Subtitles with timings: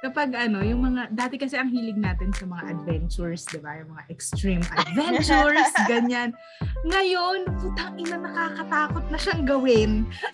[0.00, 3.84] kapag ano, yung mga, dati kasi ang hilig natin sa mga adventures, di ba?
[3.84, 6.32] Yung mga extreme adventures, ganyan.
[6.88, 9.90] Ngayon, putang ina, nakakatakot na siyang gawin.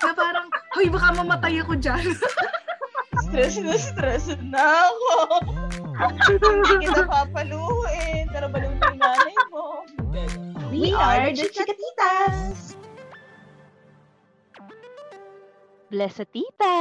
[0.06, 0.46] Na parang,
[0.79, 2.06] hoy, baka mamatay ako dyan.
[3.26, 5.12] stress na stress na ako.
[6.30, 8.30] Hindi kita papaluin.
[8.30, 9.83] Pero balong yung nanay mo.
[10.71, 12.79] We are the Chikatitas!
[15.91, 16.75] Blessatita!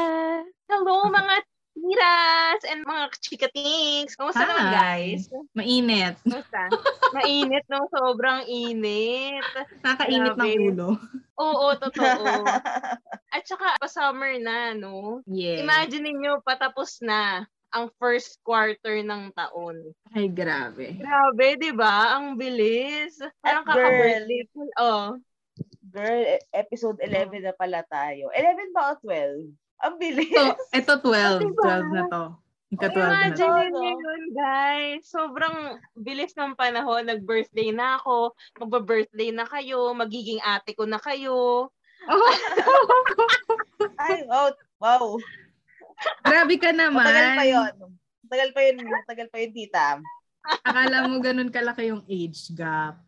[0.66, 4.16] Hello mga tiras and mga chikatings!
[4.16, 4.50] Kumusta Hi.
[4.50, 5.22] naman guys?
[5.52, 6.16] Mainit.
[6.24, 6.72] Kumusta?
[7.12, 7.92] Mainit no?
[7.92, 9.44] Sobrang init.
[9.84, 10.96] Nakakainit ng ulo.
[11.36, 12.26] Oo, totoo.
[13.36, 15.20] At saka pa-summer na, no?
[15.28, 15.60] Yeah.
[15.60, 17.44] Imagine niyo patapos na
[17.76, 19.92] ang first quarter ng taon.
[20.16, 20.96] Ay, grabe.
[20.96, 22.16] Grabe, di ba?
[22.16, 23.20] Ang bilis.
[23.44, 24.48] Parang kaka-birthday.
[24.80, 25.20] Oh.
[25.92, 28.32] Girl, e- episode 11 na pala tayo.
[28.32, 29.52] 11 ba o 12?
[29.84, 30.32] Ang bilis.
[30.32, 31.44] So, ito 12.
[31.44, 31.64] Diba?
[31.84, 32.24] 12 na to.
[32.76, 33.06] Ika-12 na to.
[33.06, 33.80] Imagine to.
[33.80, 35.02] niyo yun, guys.
[35.08, 35.56] Sobrang
[35.96, 37.04] bilis ng panahon.
[37.08, 38.34] Nag-birthday na ako.
[38.60, 39.92] Magba-birthday na kayo.
[39.94, 41.70] Magiging ate ko na kayo.
[42.06, 42.34] Oh,
[44.06, 44.52] Ay, wow.
[44.78, 45.18] Wow.
[46.22, 47.02] grabe ka naman.
[47.02, 47.66] Matagal pa yun.
[48.26, 48.76] Matagal pa yun.
[48.84, 49.88] Matagal pa yun, tita.
[50.62, 53.02] Akala mo ganun kalaki yung age gap.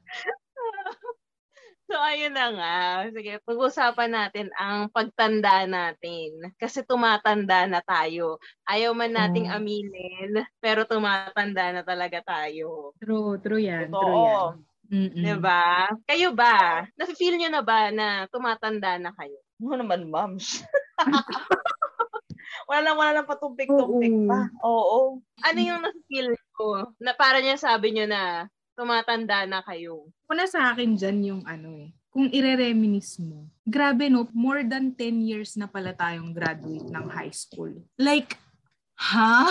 [1.88, 2.78] So, ayun na nga.
[3.16, 6.52] Sige, pag-usapan natin ang pagtanda natin.
[6.60, 8.44] Kasi tumatanda na tayo.
[8.68, 12.92] Ayaw man nating aminin, pero tumatanda na talaga tayo.
[13.00, 13.88] True, true yan.
[13.88, 14.36] True yan.
[14.36, 14.68] Totoo.
[14.88, 15.24] Mm-mm.
[15.24, 15.92] Diba?
[16.08, 16.84] Kayo ba?
[17.00, 19.40] Nafe-feel nyo na ba na tumatanda na kayo?
[19.64, 20.64] Ano naman, mams?
[22.70, 24.28] wala lang, wala lang patumpik-tumpik Oo.
[24.28, 24.40] pa.
[24.64, 25.00] Oo.
[25.44, 26.92] Ano yung nafe-feel ko?
[27.00, 30.14] Na para niya sabi nyo na tumatanda na kayo.
[30.30, 35.26] Una sa akin dyan yung ano eh, kung ire-reminis mo, grabe no, more than 10
[35.26, 37.74] years na pala tayong graduate ng high school.
[37.98, 38.38] Like,
[39.02, 39.50] ha?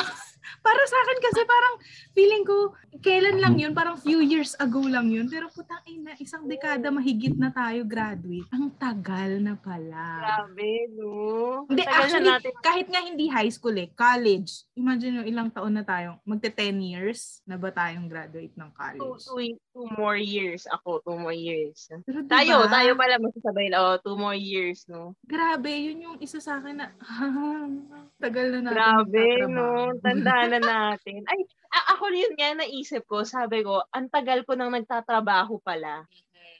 [0.60, 1.74] Para sa akin kasi parang
[2.12, 2.58] feeling ko,
[3.00, 3.72] kailan lang yun?
[3.72, 5.26] Parang few years ago lang yun.
[5.26, 8.46] Pero putang ina, isang dekada mahigit na tayo graduate.
[8.50, 10.22] Ang tagal na pala.
[10.22, 11.64] Grabe, no?
[11.66, 12.52] Hindi, Tagal na actually, natin.
[12.60, 14.66] kahit nga hindi high school eh, college.
[14.74, 18.76] Imagine yung ilang taon na tayong, magte 10 years na ba tayong graduate ng Two,
[18.76, 19.22] college?
[19.24, 19.40] two,
[19.72, 20.66] two more years.
[20.70, 21.88] Ako, two more years.
[22.04, 25.16] Pero diba, Tayo, tayo pala masasabay na, oh, two more years, no?
[25.24, 26.86] Grabe, yun yung isa sa akin na,
[28.22, 28.74] tagal na natin.
[28.74, 29.66] Grabe, no?
[30.00, 31.24] Tanda na natin.
[31.24, 31.40] Ay,
[31.72, 33.24] a- ako yun nga naisip ko.
[33.24, 36.04] Sabi ko, ang tagal ko nang nagtatrabaho pala.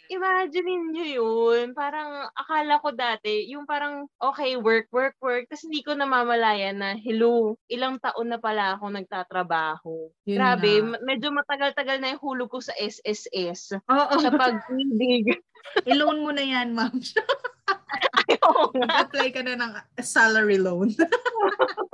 [0.07, 1.75] Imagine nyo yun.
[1.75, 5.51] Parang akala ko dati, yung parang, okay, work, work, work.
[5.51, 10.15] Tapos hindi ko namamalayan na, hello, ilang taon na pala ako nagtatrabaho.
[10.25, 13.83] Yun Grabe, ma- medyo matagal-tagal na yung hulog ko sa SSS.
[13.83, 15.43] Oo, Sa pag-ibig.
[15.91, 16.95] i-loan mo na yan, ma'am.
[18.47, 19.03] Oo nga.
[19.03, 20.95] Apply ka na ng salary loan.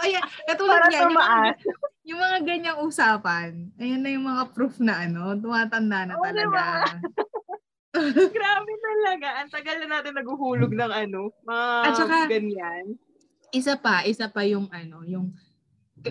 [0.00, 1.56] ayan, katulad Para yan, yung, mga- tumaas.
[2.10, 6.62] yung mga ganyang usapan, ayan na yung mga proof na ano, tumatanda na Oo, talaga.
[8.30, 9.28] Grabe talaga.
[9.42, 12.94] Ang tagal na natin naguhulog ng ano, mga At saka- ganyan.
[13.50, 15.34] isa pa, isa pa yung ano, yung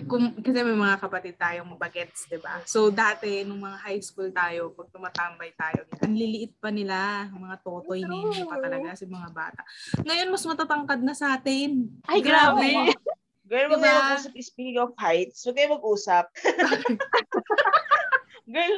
[0.06, 2.62] kung, kasi may mga kapatid tayong bagets, di ba?
[2.62, 7.58] So, dati, nung mga high school tayo, pag tumatambay tayo, ang liliit pa nila, mga
[7.58, 9.66] totoy nene pa talaga si mga bata.
[9.98, 11.90] Ngayon, mas matatangkad na sa atin.
[12.06, 12.94] Ay, grabe.
[13.50, 13.82] Girl, wag Diba?
[13.82, 14.32] kayo mag-usap.
[14.38, 16.24] Speaking of heights, wag kayo mag-usap.
[18.54, 18.76] girl,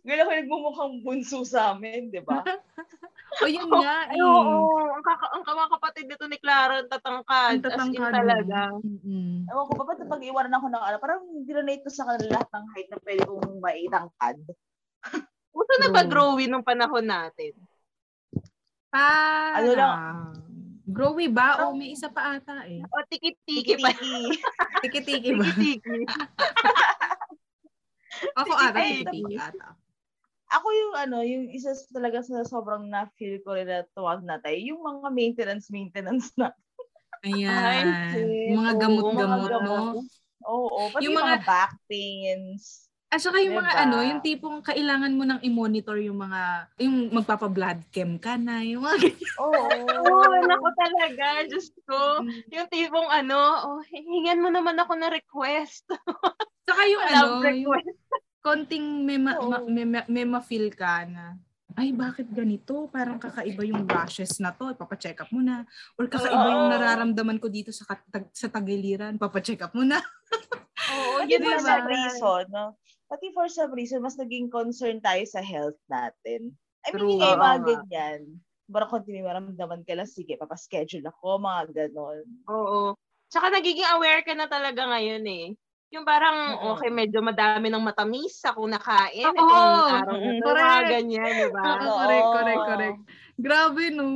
[0.00, 2.40] girl, ako nagmumukhang bunso sa amin, di ba?
[3.40, 4.20] O yun nga, Ay, eh.
[4.20, 4.92] oo.
[4.92, 7.52] Ang, kaka- ang mga kapatid nito ni Clara, ang tatangkad.
[7.60, 8.12] Ang tatangkad.
[8.12, 8.60] Talaga.
[8.76, 9.48] Mm-mm.
[9.48, 12.48] Ewan ko ba, ba't pag iwanan ako ng ano, parang dinonate ko sa kanila lahat
[12.52, 14.36] ng height na pwede kong maitangkad.
[15.52, 17.56] Uso na ba growy nung panahon natin?
[18.92, 19.96] Parang, Ano lang?
[20.92, 21.64] Growy ba?
[21.64, 22.84] O may isa pa ata eh.
[22.84, 23.90] O, tiki-tiki pa.
[23.90, 24.38] Tiki-tiki.
[24.84, 25.46] Tiki-tiki ba?
[25.48, 26.04] Tiki-tiki.
[28.38, 29.74] Ako ata, tiki-tiki ata.
[30.52, 34.36] Ako yung ano, yung isa sa- talaga sa sobrang na-feel ko rin na tuwag na
[34.36, 36.52] tayo, yung mga maintenance-maintenance na.
[37.24, 38.12] Ayan.
[38.12, 39.48] Ay, Yung mga gamot-gamot, mga no?
[39.48, 39.96] gamot.
[40.44, 40.86] Oo, oo.
[40.92, 42.91] Pati Yung yung, mga- mga, back pains.
[43.12, 43.82] At saka yung mga Diba?
[43.84, 46.40] ano, yung tipong kailangan mo nang i-monitor yung mga,
[46.80, 49.36] yung magpapa-blood chem ka na, yung mga ganyan.
[49.36, 49.68] Oo.
[50.00, 51.44] Oo, nako talaga.
[51.44, 52.24] Diyos ko.
[52.48, 53.36] Yung tipong ano,
[53.68, 55.92] oh, hingan mo naman ako na request.
[56.68, 58.00] Saka yung ano, Love yung request.
[58.40, 59.44] konting may, ma, Oo.
[59.46, 61.36] ma- may, ma- may ma-feel ka na,
[61.72, 62.88] ay, bakit ganito?
[62.88, 64.72] Parang kakaiba yung rashes na to.
[64.72, 65.64] Papacheck up mo na.
[65.96, 66.72] Or kakaiba yung Oo.
[66.72, 69.16] nararamdaman ko dito sa, kat- sa tagiliran.
[69.16, 69.96] Papacheck up mo na.
[70.92, 71.60] Oo, Pati yun diba?
[71.60, 72.76] some reason, no?
[73.12, 76.48] Pati for some reason, mas naging concern tayo sa health natin.
[76.88, 77.20] I mean, True.
[77.20, 78.20] yung mga ganyan.
[78.72, 82.24] Bara kung maramdaman ka lang, sige, papaschedule ako, mga ganon.
[82.48, 82.96] Oo.
[83.28, 85.46] Tsaka nagiging aware ka na talaga ngayon eh.
[85.92, 86.80] Yung parang, Oo.
[86.80, 89.28] okay, medyo madami ng matamis akong nakain.
[89.28, 89.36] Oo.
[89.36, 90.64] itong araw na to, correct.
[90.64, 91.62] mga ganyan, di ba?
[91.68, 91.96] Oo.
[92.00, 93.00] correct, correct, correct.
[93.36, 94.08] Grabe, no?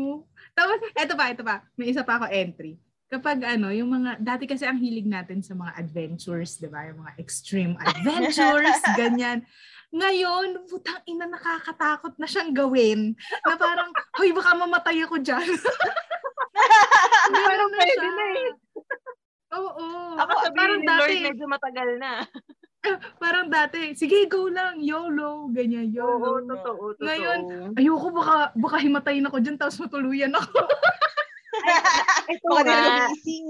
[0.57, 1.61] Tapos, eto pa, eto pa.
[1.77, 2.81] May isa pa ako entry.
[3.07, 6.91] Kapag ano, yung mga, dati kasi ang hilig natin sa mga adventures, di ba?
[6.91, 9.47] Yung mga extreme adventures, ganyan.
[9.95, 13.15] Ngayon, putang ina, nakakatakot na siyang gawin.
[13.47, 15.47] Na parang, hoy, baka mamatay ako dyan.
[17.27, 18.07] Parang pwede siya.
[18.07, 18.51] na eh.
[19.59, 19.87] Oo.
[20.15, 22.13] Ako parang sabihin ni dati, Lord, medyo matagal na.
[23.19, 26.17] parang dati, sige, go lang, YOLO, ganyan, YOLO.
[26.23, 27.03] Oo, totoo, totoo.
[27.03, 27.39] Ngayon,
[27.75, 30.59] Ayoko, baka, baka himatayin ako dyan, tapos matuluyan ako.
[32.29, 33.47] Ito Baka di nga, gumising.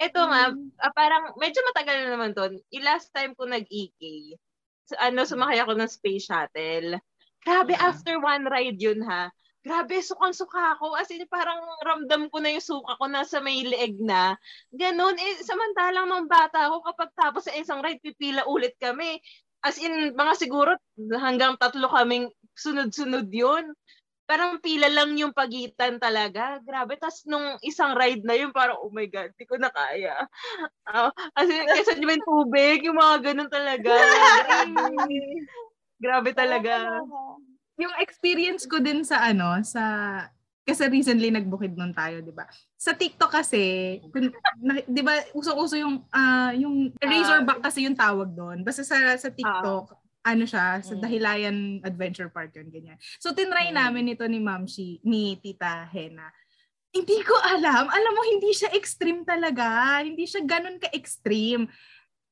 [0.00, 0.42] ito nga,
[0.82, 2.44] ah, parang medyo matagal na naman to.
[2.70, 4.34] I-last time ko nag-EK,
[4.84, 6.98] sa- ano, sumakay ako ng space shuttle.
[7.44, 7.82] Grabe, Mm.
[7.84, 9.28] after one ride yun ha.
[9.64, 10.92] Grabe, sukang-suka ako.
[10.92, 14.36] As in, parang ramdam ko na yung suka ko nasa may leeg na.
[14.68, 15.16] Ganon.
[15.16, 19.16] Eh, samantalang nung bata ako, kapag tapos sa isang ride, pipila ulit kami.
[19.64, 20.76] As in, mga siguro
[21.16, 23.72] hanggang tatlo kaming sunod-sunod yun.
[24.24, 26.56] Parang pila lang yung pagitan talaga.
[26.64, 26.96] Grabe.
[26.96, 30.16] Tapos nung isang ride na yun, parang, oh my God, di ko na kaya.
[30.88, 33.92] Ah, as in, kasi yung tubig, yung mga ganun talaga.
[36.04, 36.32] Grabe.
[36.32, 37.04] Talaga.
[37.74, 39.82] yung experience ko din sa ano, sa
[40.64, 42.48] kasi recently nagbukid nun tayo, 'di ba?
[42.80, 44.32] Sa TikTok kasi, kun,
[44.64, 48.64] na, 'di ba, usong-uso yung ah, yung Razorback kasi yung tawag doon.
[48.64, 49.92] Basta sa sa TikTok,
[50.24, 51.00] ano siya, sa Mm.
[51.04, 52.96] Dahilayan Adventure Park yun, ganyan.
[53.20, 53.76] So tinry Mm.
[53.76, 56.32] namin ito ni Ma'am Shi, ni Tita Hena.
[56.94, 57.90] Hindi ko alam.
[57.90, 59.98] Alam mo, hindi siya extreme talaga.
[60.00, 61.66] Hindi siya ganun ka-extreme.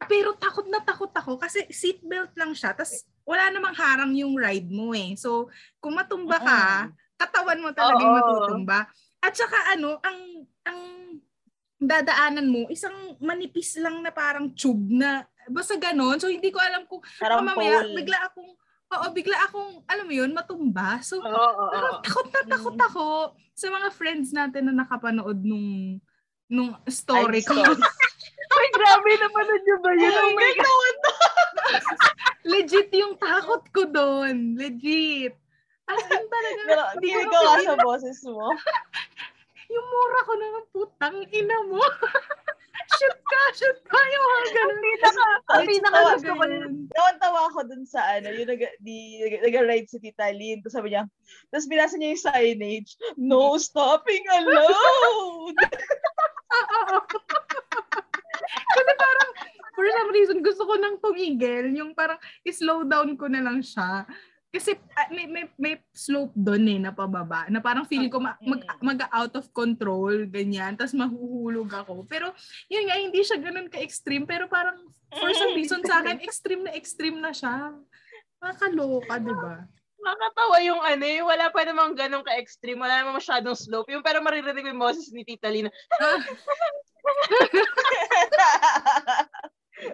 [0.07, 2.73] Pero takot na takot ako kasi seatbelt lang siya.
[2.73, 5.15] Tapos wala namang harang yung ride mo eh.
[5.19, 8.87] So, kung matumba ka, katawan mo talaga yung matutumba.
[9.23, 10.19] At saka ano, ang
[10.67, 10.81] ang
[11.83, 16.19] dadaanan mo, isang manipis lang na parang tube na basta ganon.
[16.19, 17.97] So, hindi ko alam kung Parang oh, mamaya, pole.
[17.99, 18.51] bigla akong,
[18.93, 21.01] oo, bigla akong, alam mo yun, matumba.
[21.01, 22.03] So, oo, parang oo.
[22.05, 22.87] takot na takot Mm.
[22.87, 23.05] ako
[23.53, 25.99] sa mga friends natin na nakapanood nung
[26.53, 27.57] nung story ko.
[28.53, 30.13] Ay, grabe naman na nyo ba yun?
[30.13, 30.97] Oh my God.
[32.53, 34.61] Legit yung takot ko doon.
[34.61, 35.33] Legit.
[35.89, 36.61] As in talaga.
[36.69, 38.53] Pero hindi ko sa boses mo.
[39.73, 41.81] Yung mura ko na ng putang ina mo.
[43.03, 43.99] Shoot ka, shoot ka.
[43.99, 44.79] Yung mga ganun.
[44.79, 46.73] Pinaka, ang pinaka gusto ko yun.
[46.95, 50.63] Nawan-tawa ako dun sa ano, yung nag, di, nag-ride si Tita Lynn.
[50.63, 51.11] Tapos sabi niya,
[51.51, 55.57] tapos binasa niya yung signage, no stopping allowed.
[58.73, 59.31] Kasi parang,
[59.75, 61.75] for some reason, gusto ko nang tumigil.
[61.75, 64.07] Yung parang, slow down ko na lang siya.
[64.53, 67.49] Kasi ah, may, may, may slope doon eh, na pababa.
[67.49, 70.77] Na parang feeling ko ma- mag, mag out of control, ganyan.
[70.77, 72.05] Tapos mahuhulog ako.
[72.05, 72.37] Pero,
[72.69, 74.29] yun nga, hindi siya ganun ka-extreme.
[74.29, 74.77] Pero parang,
[75.09, 77.73] for some reason sa akin, extreme na extreme na siya.
[78.45, 79.65] Nakakaloka, di ba?
[80.05, 83.89] Nakakatawa yung ano, yung wala pa namang ganun ka-extreme, wala namang masyadong slope.
[83.89, 85.73] Yung pero maririnig ko yung boses ni Tita Lina.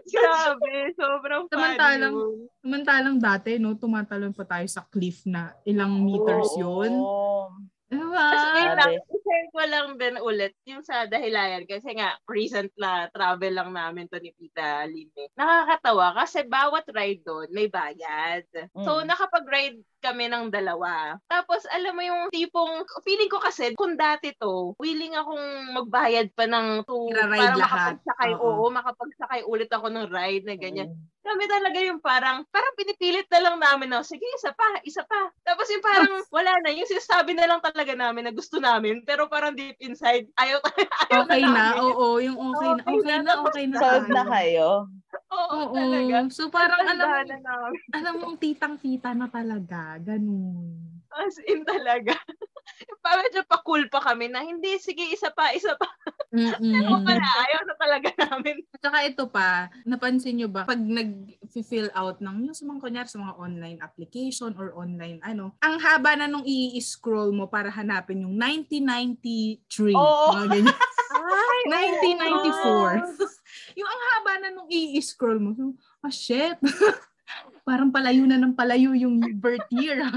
[0.05, 2.49] Grabe, sobrang funny Samantalang- yun.
[2.59, 6.93] Samantalang dati, no, tumatalon pa tayo sa cliff na ilang meters yun.
[6.95, 7.51] Oo.
[7.89, 8.21] Diba?
[8.69, 9.01] Grabe.
[9.01, 14.05] i-share ko lang din ulit yung sa dahilayan kasi nga recent na travel lang namin
[14.05, 15.09] to ni Tita Lynn.
[15.33, 18.45] Nakakatawa kasi bawat ride doon may bayad.
[18.77, 19.09] So Mm.
[19.09, 21.19] nakapag-ride kami ng dalawa.
[21.31, 26.47] Tapos alam mo yung tipong feeling ko kasi kung dati to, willing akong magbayad pa
[26.49, 27.97] ng to para lahat.
[27.99, 28.31] makapagsakay.
[28.41, 28.41] Oo.
[28.41, 31.09] Oo, makapagsakay ulit ako ng ride na ganyan Mm.
[31.29, 35.29] kami talaga yung parang, parang pinipilit na lang namin na, sige, isa pa, isa pa.
[35.45, 39.29] Tapos yung parang, wala na, yung sinasabi na lang talaga namin na gusto namin, pero
[39.29, 40.57] parang deep inside, ayaw,
[41.13, 41.77] ayaw Okay na, namin.
[41.81, 43.81] oo, yung okay na, okay na, okay na.
[43.81, 44.29] Solved na tayo.
[44.29, 44.85] kayo.
[45.35, 46.17] Oo, Oo, talaga.
[46.31, 47.81] so parang alam mo, Tandaan na namin.
[47.95, 50.77] alam mo, titang-tita na talaga, ganun.
[51.13, 52.15] As in talaga.
[53.03, 55.89] pa medyo pa-cool pa kami na, hindi, sige, isa pa, isa pa.
[56.61, 57.05] Pero Mm-mm.
[57.09, 58.61] pala, ayaw na talaga namin.
[58.77, 63.19] Tsaka ito pa, napansin nyo ba, pag nag-fill out ng, yung sa mga, kunyari, sa
[63.25, 68.37] mga online application or online, ano, ang haba na nung i-scroll mo para hanapin yung
[68.37, 69.97] 1993.
[69.97, 70.37] Oo.
[70.37, 70.77] Mga ganyan.
[71.09, 73.38] Ay, 1994.
[73.79, 75.55] Yung ang haba na nung i-scroll mo.
[75.55, 76.59] So, ah, shit.
[77.69, 80.03] Parang palayo na ng palayo yung birth year.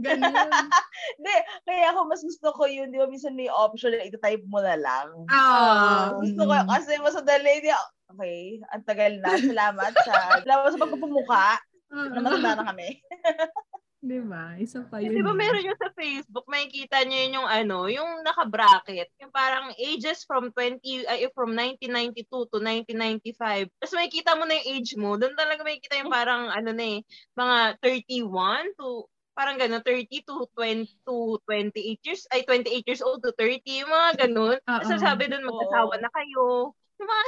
[0.00, 0.48] Ganun.
[1.20, 1.36] Hindi,
[1.68, 4.74] kaya ako mas gusto ko yun, di ba, minsan may option na ito-type mo na
[4.80, 5.12] lang.
[5.28, 7.68] Ah, gusto ko, kasi mas madali, di,
[8.08, 11.60] okay, ang tagal na, salamat sa, salamat sa pagpupumuka,
[11.92, 12.96] na matanda na kami.
[14.00, 14.56] Di ba?
[14.56, 15.12] Isa pa yun.
[15.12, 15.40] Di ba eh.
[15.44, 20.48] meron yung sa Facebook, makikita nyo yun yung ano, yung naka-bracket, yung parang ages from
[20.56, 23.68] 20, ay, from 1992 to 1995.
[23.76, 26.98] Tapos makikita mo na yung age mo, doon talaga makikita yung parang ano na eh,
[27.36, 29.04] mga 31 to
[29.36, 33.88] parang gano'n, 30 to 20 to 28 years, ay 28 years old to 30, yung
[33.88, 34.58] mga gano'n.
[34.68, 36.02] Tapos sabi doon, mag-asawa Oo.
[36.02, 36.44] na kayo.
[37.00, 37.24] Yung mga.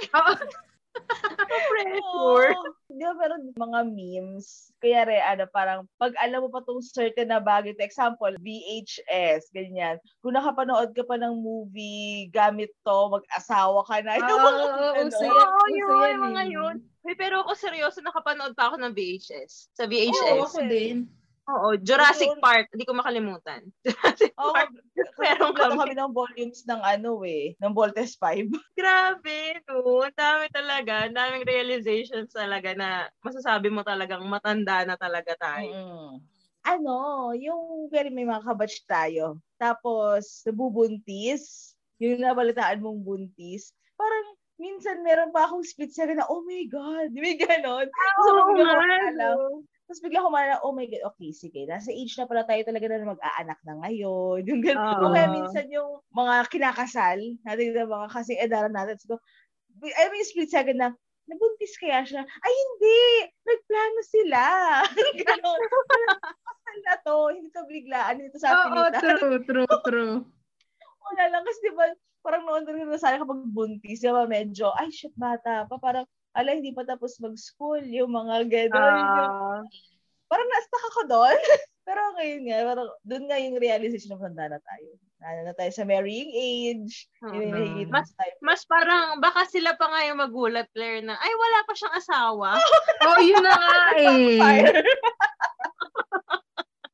[1.72, 2.52] Pressure.
[2.52, 2.70] Oo.
[2.92, 4.68] Di ba meron mga memes?
[4.78, 9.48] Kaya re, ano, parang pag alam mo pa tong certain na bagay, to example, VHS,
[9.52, 9.96] ganyan.
[10.20, 14.16] Kung nakapanood ka pa ng movie, gamit to, mag-asawa ka na.
[14.20, 15.08] Yung Oo, oo, ganon.
[15.08, 15.32] uso yan.
[15.32, 16.52] Oo, yun, yan yung mga eh.
[16.52, 16.74] yun.
[17.18, 19.72] Pero ako seryoso, nakapanood pa ako ng VHS.
[19.74, 20.40] Sa Oo, VHS.
[20.52, 21.08] ako din.
[21.50, 22.38] Oo, Jurassic Yun.
[22.38, 22.70] Park.
[22.70, 23.66] Hindi ko makalimutan.
[23.86, 24.70] Jurassic Oo, Park.
[25.18, 25.74] pero Meron kami.
[25.74, 28.46] kami ng volumes ng ano eh, ng Voltes 5.
[28.78, 30.06] Grabe, no?
[30.06, 31.10] Ang dami talaga.
[31.10, 35.70] Ang daming realizations talaga na masasabi mo talagang matanda na talaga tayo.
[35.74, 36.12] Mm.
[36.62, 36.96] Ano,
[37.34, 39.42] yung very may mga kabatch tayo.
[39.58, 46.46] Tapos, nabubuntis, yung nabalitaan mong buntis, parang minsan meron pa akong split second na, oh
[46.46, 47.90] my God, may ganon.
[47.90, 48.78] Bigla ko nga,
[49.10, 49.66] alam?
[49.92, 52.88] Tapos bigla ko malala, oh my God, okay, sige, nasa age na pala tayo talaga
[52.88, 54.40] na mag-aanak na ngayon.
[54.48, 54.64] Yung.
[54.64, 55.04] Oo.
[55.04, 59.20] O kaya minsan yung mga kinakasal, natin na mga kasing edaran natin, so,
[59.84, 60.96] I mean, split second na,
[61.28, 62.24] nabuntis kaya siya?
[62.24, 63.00] Ay, hindi!
[63.44, 64.42] Nagplano sila!
[65.28, 65.60] Ganon.
[65.60, 69.00] Kasal na to, hindi to biglaan, hindi to sa Oo, pilitan.
[69.20, 70.16] true, true, true.
[71.12, 71.84] Wala lang, kasi di ba,
[72.24, 76.08] parang noon rin na sana kapag buntis, di ba, medyo, ay, shit, bata pa, parang,
[76.32, 78.94] ala, hindi pa tapos mag-school, yung mga gano'n.
[78.96, 79.60] yung, Ah,
[80.26, 81.38] parang na-stuck ako doon.
[81.82, 84.90] Pero ngayon nga, parang doon nga yung realization na matanda na tayo.
[85.18, 87.06] Nana na tayo sa marrying age.
[87.20, 88.32] Nakikita Mas- tayo.
[88.40, 92.48] mas parang, baka sila pa nga yung magulat, Claire, na, ay, wala pa siyang asawa.
[93.06, 94.38] Oo, yun na nga eh.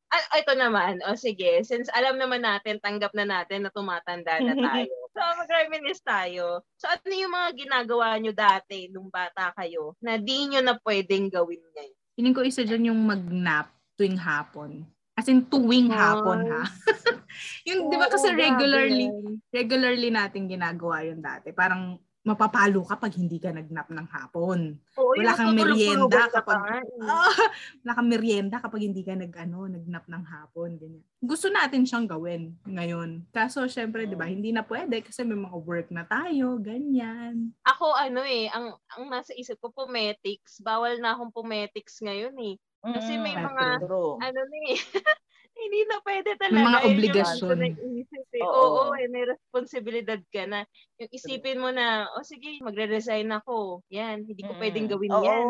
[0.08, 4.56] Ah, ito naman, o sige, since alam naman natin, tanggap na natin na tumatanda na
[4.56, 4.88] tayo.
[5.18, 6.62] So, mag-reminisce tayo.
[6.78, 11.26] So, ano yung mga ginagawa nyo dati nung bata kayo na di nyo na pwedeng
[11.26, 11.98] gawin ngayon?
[12.14, 14.86] Feeling ko isa dyan yung mag-nap tuwing hapon.
[15.18, 15.98] As in, tuwing Oh.
[15.98, 16.62] hapon, ha?
[17.68, 19.10] yung, di ba kasi regularly,
[19.50, 21.50] regularly natin ginagawa yun dati.
[21.50, 24.76] Parang mapapalo ka pag hindi ka nagnap ng hapon.
[24.94, 27.00] Oo, Wala kang merienda ka pa kapag- nga eh.
[27.00, 27.30] Ah,
[27.82, 30.76] wala kang merienda kapag hindi ka nag, ano, nagnap ng hapon.
[30.76, 31.04] Ganyan.
[31.18, 33.24] Gusto natin siyang gawin ngayon.
[33.30, 37.54] Kaso, syempre, di ba, hindi na pwede kasi may mga work na tayo, ganyan.
[37.64, 40.60] Ako ano eh, ang ang nasa isip ko pumetics.
[40.60, 42.54] Bawal na akong pumetics ngayon eh.
[42.78, 44.14] Kasi may Mm, mga- true.
[44.18, 44.78] Ano na eh.
[45.58, 46.54] hindi na pwede talaga.
[46.54, 47.56] May mga Yun yung obligasyon.
[47.58, 48.44] nag-isip eh.
[48.46, 48.54] Oo.
[48.54, 50.62] Oo, eh, may responsibilidad ka na.
[51.02, 53.82] Yung isipin mo na, o oh, sige, magre-resign ako.
[53.90, 54.92] Yan, hindi ko pwedeng Mm.
[54.94, 55.24] gawin Oo.
[55.26, 55.46] yan.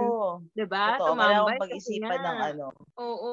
[0.56, 0.96] Diba?
[0.96, 2.66] Totoo, Tumambay pag-isipan ng ano.
[2.96, 3.32] Oo.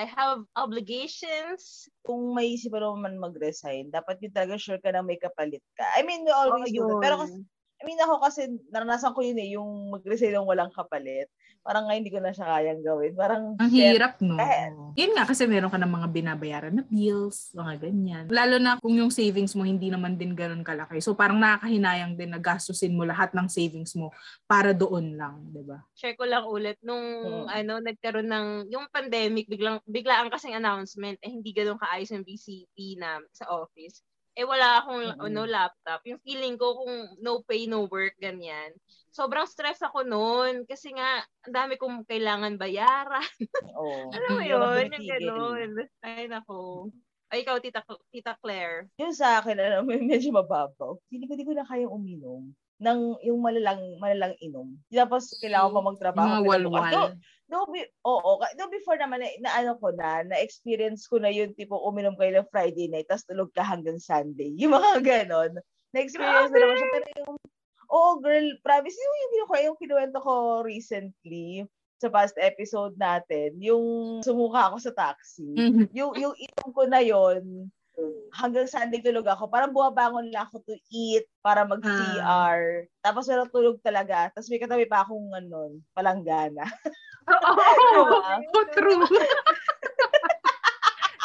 [0.00, 1.86] I have obligations.
[2.00, 5.84] Kung may isipan mo man mag-resign, dapat yun talaga sure ka na may kapalit ka.
[5.94, 7.04] I mean, we always do that.
[7.04, 7.44] Pero kasi,
[7.76, 8.40] I mean, ako kasi,
[8.72, 11.28] naranasan ko yun eh, yung mag-resign ng walang kapalit.
[11.66, 13.12] Parang ngayon, hindi ko na siya kayang gawin.
[13.12, 14.38] Parang, Ang hirap, no?
[14.38, 14.70] Eh.
[14.96, 18.24] Yun nga, kasi meron ka ng mga binabayaran na bills, mga ganyan.
[18.30, 21.02] Lalo na kung yung savings mo hindi naman din ganun kalaki.
[21.02, 24.14] So parang nakakahinayang din na gastusin mo lahat ng savings mo
[24.46, 25.82] para doon lang, di ba?
[25.92, 27.48] share ko lang ulit nung Hmm.
[27.50, 32.96] ano nagkaroon ng yung pandemic biglang biglaan kasing announcement eh hindi ganoon kaayos yung BCP
[32.96, 34.04] na sa office.
[34.36, 35.26] Eh wala akong Mm-mm.
[35.32, 36.04] ano laptop.
[36.04, 38.68] Yung feeling ko kung no pay no work ganyan.
[39.08, 43.24] Sobrang stress ako noon kasi nga ang dami kong kailangan bayaran.
[43.80, 44.12] Oo.
[44.12, 45.24] Alam mo yun, yung pinitigil.
[45.32, 45.70] gano'n.
[46.04, 46.92] Ay nako.
[47.32, 47.80] Ay ikaw tita
[48.12, 48.92] tita Claire.
[49.00, 51.00] Yung sa akin, ano, medyo mababaw.
[51.08, 54.76] Hindi ko, di ko na kayang uminom ng yung malalang malalang inom.
[54.92, 56.20] Tapos kailangan pa magtrabaho.
[56.20, 56.92] Yung mga walwal.
[56.92, 57.02] No,
[57.48, 61.56] no, be, oo, no, before naman na, na ano ko na, na-experience ko na yun,
[61.56, 64.52] tipo uminom kayo ng Friday night, tapos tulog ka hanggang Sunday.
[64.60, 65.56] Yung mga ganon.
[65.96, 66.90] Na-experience ko naman siya.
[66.92, 67.36] Pero yung,
[67.88, 71.64] oo, girl, promise, yung, yung, yung, yung kinuwento ko recently,
[71.96, 75.96] sa past episode natin, yung sumuka ako sa taxi Mhm.
[75.96, 77.72] yung yung inom ko na yon
[78.36, 79.48] hanggang Sunday tulog ako.
[79.48, 82.86] Parang bumabangon lang ako to eat para mag-CR.
[83.00, 84.28] Tapos meron tulog talaga.
[84.32, 86.64] Tapos may katabi pa akong ano, palanggana.
[87.26, 89.04] Oh, true.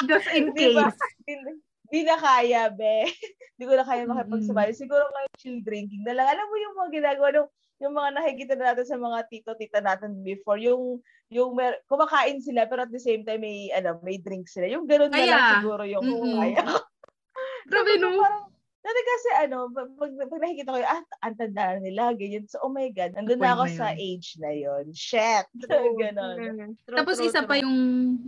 [0.07, 0.89] Just in Di ba?
[0.89, 0.99] case.
[1.27, 1.51] Hindi
[1.91, 3.11] di na kaya, be.
[3.59, 4.71] Hindi ko na kaya makipagsabay.
[4.73, 6.25] Siguro ngayon chill drinking na lang.
[6.33, 7.49] Alam mo yung mga ginagawa nung
[7.81, 11.01] yung mga nakikita na natin sa mga tito-tita natin before, yung
[11.33, 14.69] yung mer- kumakain sila pero at the same time may ano, may drink sila.
[14.69, 16.37] Yung ganoon na lang siguro yung Mm-mm.
[16.37, 16.63] kaya.
[17.71, 18.21] Grabe, no?
[18.21, 22.49] Parang Dati kasi ano, pag, pag, pag nakikita ko yun, ah, ang tanda nila, ganyan.
[22.49, 25.45] So, oh my God, nandun na ako sa age na yon Shit!
[26.01, 26.73] Ganon.
[26.89, 27.69] True, Tapos true, isa pa true.
[27.69, 27.77] yung,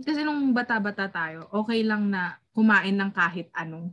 [0.06, 3.90] kasi nung bata-bata tayo, okay lang na kumain ng kahit ano.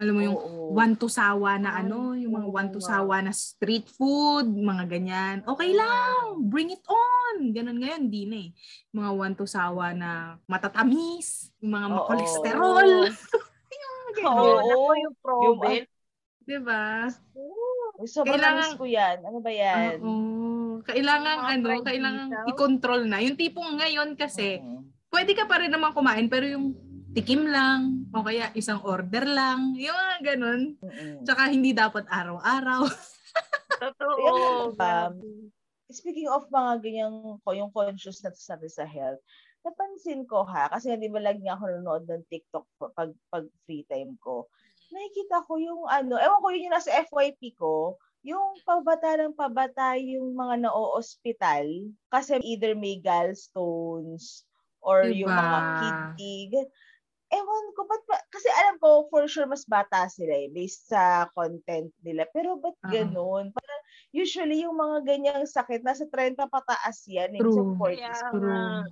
[0.00, 0.72] Alam mo yung Oo.
[0.72, 4.88] one to sawa na ano, yung mga oo one to sawa na street food, mga
[4.88, 5.36] ganyan.
[5.44, 7.52] Okay lang, bring it on.
[7.52, 8.50] Ganun ngayon, di na eh.
[8.90, 10.10] Mga one to sawa na
[10.46, 11.94] matatamis, yung mga Oo.
[12.00, 12.90] makolesterol.
[14.24, 14.56] Oo, Oo.
[14.58, 15.82] naku, yung proven.
[16.42, 17.06] Diba?
[17.36, 19.16] Uy, Sobrang Kailangan- ko yan.
[19.20, 20.00] Ano ba yan?
[20.00, 20.80] Oo.
[20.80, 22.46] Kailangan Mga ano, fried kailangan isaw.
[22.48, 23.20] i-control na.
[23.20, 24.80] Yung tipong ngayon kasi, Mm.
[25.12, 26.72] pwede ka pa rin naman kumain, pero yung
[27.10, 30.60] tikim lang, o kaya isang order lang, yung mga ganun.
[30.78, 31.26] Mm-mm.
[31.26, 32.86] Tsaka hindi dapat araw-araw.
[33.82, 34.18] Totoo.
[34.20, 35.14] Yung, um.
[35.90, 39.18] Speaking of mga ganyang, ko yung consciousness natin sa health,
[39.66, 43.10] napansin ko ha, kasi nga di ba lagi nga ako nanonood ng TikTok pa- pag,
[43.28, 44.46] pag free time ko,
[44.94, 49.96] nakikita ko yung ano, ewan ko yun yung nasa FYP ko, yung pabata ng pabata
[49.96, 51.66] yung mga na-ospital
[52.12, 54.44] kasi either may gallstones
[54.80, 55.40] or yung Diba?
[55.40, 56.38] mga kidney.
[57.30, 58.18] Ewan ko, ba't ba?
[58.34, 62.26] Kasi alam ko, for sure, mas bata sila eh, based sa content nila.
[62.34, 62.90] Pero ba't Oo.
[62.90, 63.54] ganun?
[63.54, 67.30] Parang, usually, yung mga ganyang sakit, nasa 30 pataas yan.
[67.38, 67.54] Eh, True.
[67.54, 68.02] sa 40s.
[68.02, 68.82] Kaya True.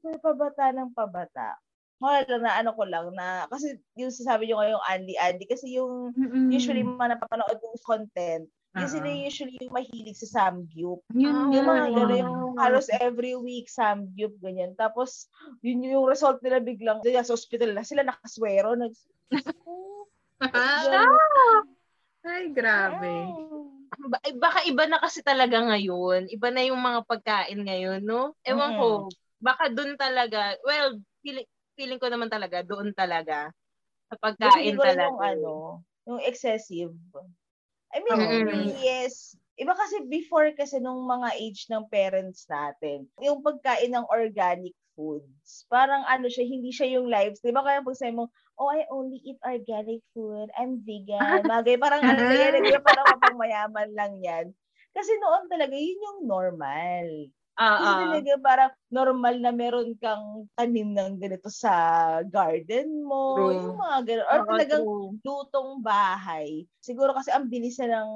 [0.00, 1.60] Pero pabata ng pabata.
[2.00, 5.76] Wala lang na ano ko lang na, kasi yung sasabi nyo ngayong Andy Andy, kasi
[5.80, 6.52] yung Mm-mm.
[6.52, 8.44] usually mga napapanood yung content,
[8.84, 8.90] Oo.
[8.92, 11.00] sila usually yung mahilig sa Samgyup.
[11.16, 11.96] Yun Ah, Yung mga nga.
[11.96, 14.76] gano'n, yung halos every week Samgyup, ganyan.
[14.76, 15.32] Tapos,
[15.64, 18.76] yun yung result nila biglang, dyan sa hospital na sila nakaswero.
[18.76, 18.92] Nag,
[22.26, 23.32] Ay, grabe.
[23.96, 26.26] Ba- eh, baka iba na kasi talaga ngayon.
[26.28, 28.34] Iba na yung mga pagkain ngayon, no?
[28.42, 28.78] Ewan Mm.
[28.82, 28.88] ko.
[29.38, 30.58] Baka doon talaga.
[30.66, 31.46] Well, feeling,
[31.78, 33.54] feeling ko naman talaga, doon talaga.
[34.10, 35.06] Sa pagkain talaga.
[35.06, 35.52] yung ano,
[36.06, 36.92] yung excessive.
[37.94, 38.74] I mean, Mm.
[38.82, 39.34] yes.
[39.56, 45.64] Iba kasi before kasi nung mga age ng parents natin, yung pagkain ng organic foods,
[45.72, 47.40] parang ano siya, hindi siya yung lives.
[47.40, 48.28] Di ba kaya pag sabi mo,
[48.60, 51.16] oh, I only eat organic food, I'm vegan,
[51.48, 54.46] ganyan, parang ano na yan, parang mapangmayaman lang yan.
[54.92, 57.06] Kasi noon talaga, yun yung normal.
[57.58, 58.26] Ah, Kasi ah.
[58.28, 61.72] talaga parang normal na meron kang tanim ng ganito sa
[62.24, 63.56] garden mo, True.
[63.56, 64.28] yung mga ganun.
[64.32, 65.18] Or talagang true.
[65.24, 66.64] lutong bahay.
[66.80, 68.10] Siguro kasi ang bilis na ng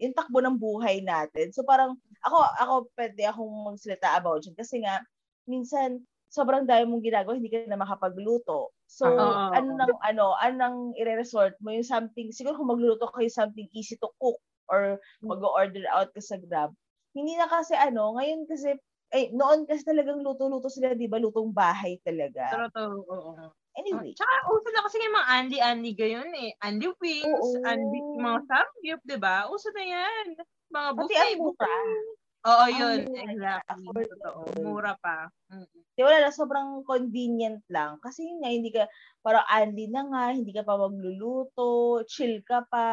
[0.00, 1.52] yung takbo ng buhay natin.
[1.52, 5.02] So parang ako ako pwede akong magsalita about yun kasi nga
[5.48, 8.72] minsan sobrang dami mong ginagawa hindi ka na makapagluto.
[8.88, 9.56] So Oo.
[9.56, 14.08] ano nang ano, anong ire-resort mo yung something siguro kung magluluto kayo something easy to
[14.20, 14.40] cook
[14.72, 16.72] or mag-order out ka sa Grab.
[17.14, 18.72] Hindi na kasi ano, ngayon kasi
[19.12, 21.20] eh, noon kasi talagang luto-luto sila, di ba?
[21.20, 22.48] Lutong bahay talaga.
[22.50, 23.32] Totoo, oo.
[23.76, 24.16] Anyway.
[24.16, 26.52] Tsaka, uso na kasi yung mga Andy-Andy gayon eh.
[26.60, 27.62] Andy Wings, Oo.
[27.64, 29.48] Andy, mga Samgyup, di ba?
[29.48, 30.26] Uso na yan.
[30.68, 31.72] Mga Pati buffet, ang mura.
[31.72, 32.04] buffet.
[32.44, 33.00] Oo, Ang yun.
[33.04, 33.96] mura Exactly.
[34.08, 34.44] Totoo.
[34.60, 35.30] Mura pa.
[35.52, 35.84] Mm.
[35.96, 38.00] Di wala na, sobrang convenient lang.
[38.04, 38.88] Kasi yun nga, hindi ka,
[39.24, 42.86] parang Andy na nga, hindi ka pa magluluto, chill ka pa,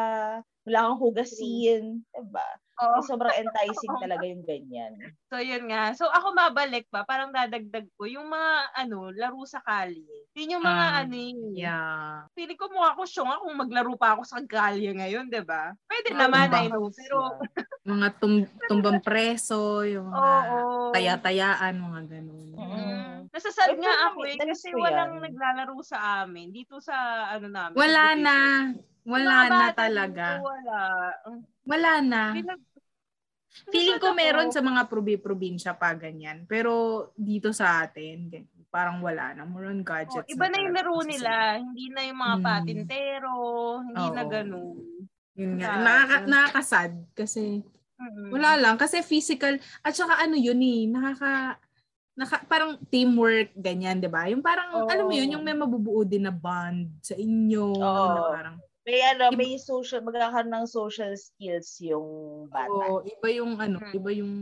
[0.69, 2.47] wala kang hugasin, diba?
[2.79, 3.01] Oo.
[3.03, 4.93] Sobrang enticing talaga yung ganyan.
[5.27, 5.91] So, yun nga.
[5.97, 10.29] So, ako mabalik pa, parang dadagdag ko, yung mga, ano, laro sa kalye.
[10.37, 11.33] Yun yung mga, Ah, ano, eh.
[11.59, 12.29] Yeah.
[12.37, 15.75] Feeling ko mukha ko syong kung maglaro pa ako sa kalye ngayon, di ba?
[15.89, 16.87] Pwede Ah, naman, I know.
[16.93, 17.17] Pero,
[17.83, 20.93] Mga tum- tumbang preso, yung mga oo.
[20.93, 22.47] taya-tayaan, mga ganun.
[22.55, 22.98] Mm.
[23.29, 25.23] Nasasad Eh, nga ako eh, namiss kasi walang yan.
[25.23, 26.49] naglalaro sa amin.
[26.49, 26.95] Dito sa,
[27.29, 27.75] ano namin.
[27.75, 28.23] Wala subdivision.
[28.23, 28.37] na.
[29.01, 30.25] Wala Mga na talaga.
[30.31, 30.77] dito, wala.
[31.63, 32.23] Wala na.
[32.33, 32.67] Pinag-
[33.67, 36.45] Feeling ko meron sa mga probi-probinsya pa ganyan.
[36.45, 36.71] Pero
[37.13, 38.29] dito sa atin,
[38.67, 39.41] parang wala na.
[39.43, 41.33] More on Oh, gadgets iba na yung talaga laro nila.
[41.57, 42.45] Hindi na yung mga Hmm.
[42.45, 43.33] patintero.
[43.83, 44.29] Hindi na Oo.
[44.31, 44.77] ganun.
[44.77, 45.07] sila.
[45.35, 45.69] Yun nga.
[45.75, 47.43] Nakaka, nakakasad kasi
[48.29, 48.75] wala lang.
[48.75, 49.55] Kasi physical.
[49.81, 50.85] At saka ano yun eh.
[50.85, 51.57] Nakaka,
[52.19, 54.27] naka, parang teamwork, ganyan, di ba?
[54.27, 54.91] Yung parang, Oo.
[54.91, 57.71] alam mo yun, yung may mabubuo din na bond sa inyo.
[57.71, 58.07] Oo.
[58.11, 62.07] Na parang, May ano, Iba- may social, magkakaroon ng social skills yung
[62.49, 62.67] bata.
[62.67, 63.93] oo, iba yung ano, Mm.
[63.93, 64.33] iba yung,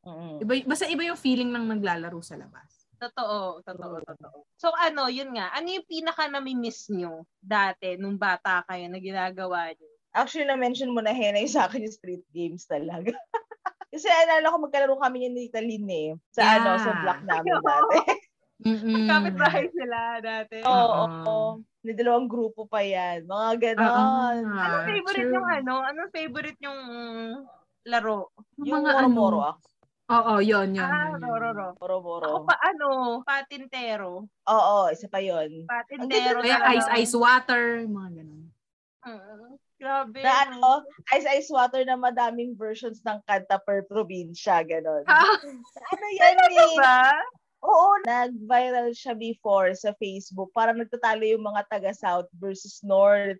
[0.00, 0.36] Mm.
[0.38, 2.86] iba, basta iba yung feeling ng naglalaro sa labas.
[2.96, 4.38] Totoo, totoo, totoo.
[4.54, 5.50] So ano, yun nga.
[5.50, 9.90] Ano yung pinaka nami-miss nyo dati nung bata kayo na ginagawa nyo?
[10.10, 13.10] Actually, na-mention mo na Hena yung sa akin yung street games talaga.
[13.98, 16.14] Kasi alala ko magkalaro kami yun ni Talin eh.
[16.30, 16.54] Sa Yeah.
[16.62, 17.66] ano, sa block namin Ay, oo.
[17.66, 17.98] dati.
[18.58, 19.06] Mm-mm.
[19.10, 20.62] Kapit-bahay sila dati.
[20.62, 20.70] Oo.
[20.70, 21.06] Oo.
[21.26, 21.50] oo.
[21.82, 23.26] May dalawang grupo pa yan.
[23.26, 23.90] Mga ganon.
[23.90, 24.14] Oo.
[24.38, 25.34] Anong Ah, favorite true.
[25.34, 25.74] yung ano?
[25.82, 26.80] Anong favorite yung
[27.90, 28.30] laro?
[28.62, 29.50] Yung mga moro-moro ano.
[29.50, 29.66] ako.
[30.08, 30.86] Oo, yun, yun.
[30.86, 31.26] Ah, yun, yun.
[31.26, 31.66] Rororo.
[31.82, 32.26] Moro-moro.
[32.26, 32.88] Ako pa ano,
[33.26, 34.24] patintero.
[34.26, 35.66] Oo, isa pa yun.
[35.66, 38.42] Patintero Kaya ice, ice water, mga ganun.
[39.02, 39.58] Mm.
[39.78, 40.18] Grabe.
[40.26, 40.58] Na no?
[40.58, 40.70] ano,
[41.14, 45.06] Ice Ice Water na madaming versions ng kanta per probinsya, ganon.
[45.06, 45.38] Ah,
[45.94, 46.50] Ano yan eh?
[46.50, 46.98] Diba?
[47.62, 50.50] Oo, nag-viral siya before sa Facebook.
[50.54, 53.38] Parang nagtatalo yung mga taga-South versus North.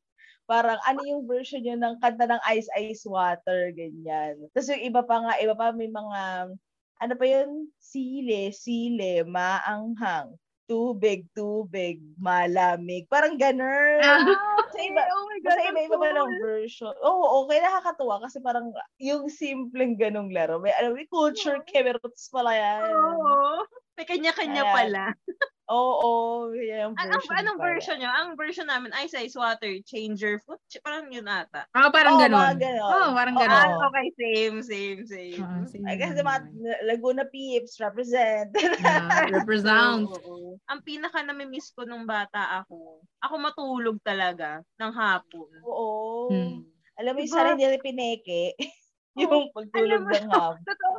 [0.48, 4.48] Parang ano yung version yun ng kanta ng Ice Ice Water, ganyan.
[4.55, 6.51] Tapos yung iba pa nga, iba pa may mga,
[6.98, 7.68] ano pa yun?
[7.79, 10.35] Sile, sile, maanghang,
[10.69, 13.09] tubig, tubig, malamig.
[13.09, 13.99] Parang ganun.
[14.77, 15.57] Sa iba, oh my God.
[15.57, 16.95] Kasi iba-iba pa ng version.
[17.01, 18.69] Oo, okay, nakakatuwa kasi parang
[19.01, 20.61] yung simpleng ganong laro.
[20.61, 22.85] May, ano, may culture cameras pala yan.
[22.85, 23.17] cool.
[23.25, 23.65] Oo.
[23.97, 24.75] May kanya-kanya Ayan.
[24.77, 25.05] pala.
[25.69, 28.09] Oo, yan yung An- version ang, anong version nyo?
[28.09, 30.57] Ang version namin, Ice Ice Water, Changer Foot.
[30.81, 31.69] Parang yun ata.
[31.77, 32.41] ah, parang Oo, ganon.
[32.41, 32.89] mga ganon.
[32.89, 33.43] Oo, parang Oo.
[33.45, 33.69] ganon.
[33.77, 34.07] Ah, okay.
[34.17, 35.45] Same, same, same.
[35.45, 36.49] Ah, same Ay, kasi naman.
[36.57, 38.49] mga Laguna Peeps, represent.
[38.81, 40.09] Ah, represent.
[40.25, 40.57] Oo.
[40.73, 45.53] Ang pinaka namimiss ko nung bata ako, ako matulog talaga ng hapon.
[45.69, 46.33] Oo.
[46.33, 46.65] Hmm.
[46.97, 47.39] Alam mo yung Diba?
[47.45, 48.43] sarili ni Pineke?
[49.21, 50.65] yung pagtulog ng hapon.
[50.71, 50.98] Totoo.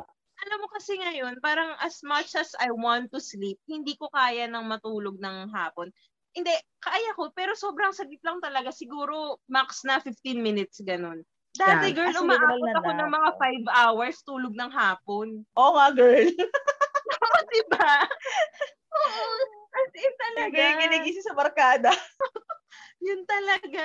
[0.80, 5.20] Kasi ngayon, parang as much as I want to sleep, hindi ko kaya ng matulog
[5.20, 5.92] ng hapon.
[6.32, 8.72] Hindi, kaya ko, pero sobrang saglit lang talaga.
[8.72, 11.20] Siguro max na 15 minutes, ganun.
[11.52, 12.00] Dati, Yeah.
[12.00, 15.44] girl, umaabot literal na ako ng mga 5 hours tulog ng hapon.
[15.60, 16.28] Oo nga, girl.
[17.28, 17.92] Oo, diba?
[19.04, 19.28] Oo,
[19.76, 20.64] as in talaga.
[20.80, 21.92] Ginigising sa barkada.
[23.00, 23.84] Yun talaga.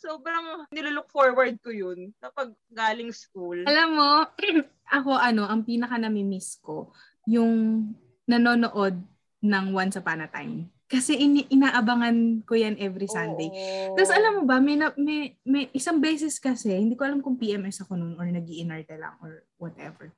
[0.00, 3.60] Sobrang nilook forward ko yun kapag galing school.
[3.66, 4.10] Alam mo,
[4.96, 6.92] ako ano, ang pinaka namimiss ko,
[7.28, 7.86] yung
[8.24, 8.96] nanonood
[9.44, 10.72] ng Once Upon a Time.
[10.84, 13.48] Kasi ini- inaabangan ko yan every Sunday.
[13.48, 13.96] Oo.
[13.96, 17.40] Tapos alam mo ba, may, na, may, may isang beses kasi, hindi ko alam kung
[17.40, 20.12] PMS ako noon or nag lang or whatever.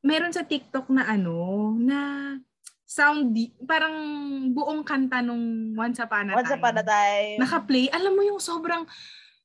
[0.00, 1.98] Meron sa TikTok na ano, na
[2.88, 3.92] sound, di- parang
[4.48, 6.56] buong kanta nung Once Upon a Once Time.
[6.56, 7.36] upon a time.
[7.36, 7.92] Naka-play.
[7.92, 8.88] Alam mo yung sobrang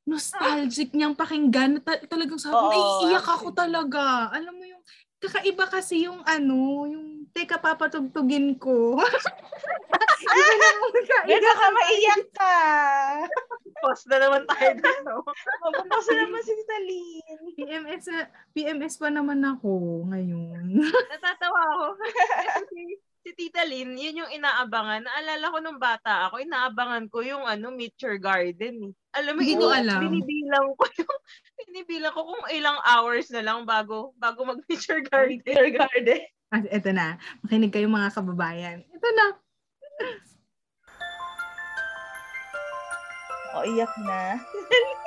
[0.08, 1.84] nostalgic niyang pakinggan.
[1.84, 4.32] Ta- talagang sabi, Oo, naiiyak ako talaga.
[4.32, 4.80] Alam mo yung,
[5.20, 8.96] kakaiba kasi yung ano, yung, teka, papatugtugin ko.
[10.24, 12.56] Iba na baka maiyak ka.
[13.84, 15.14] Post na naman tayo dito.
[15.60, 17.40] Mapapasa naman si Talin.
[17.60, 20.80] PMS, na- PMS pa naman ako ngayon.
[21.12, 21.88] Natatawa ako.
[22.00, 22.80] Kasi
[23.24, 25.02] si Tita Lynn, yun yung inaabangan.
[25.02, 28.92] Naalala ko nung bata ako, inaabangan ko yung ano, Meet Your Garden.
[28.92, 28.94] eh.
[29.16, 30.00] Alam mo, Hindi ini- alam.
[30.02, 31.18] binibilang ko yung,
[31.64, 35.40] binibilang ko kung ilang hours na lang bago bago mag-Meet Your Garden.
[35.40, 36.22] Peter Garden.
[36.52, 38.84] At eto na, makinig kayo mga kababayan.
[38.86, 39.26] Ito na.
[43.54, 44.38] O, iyak na.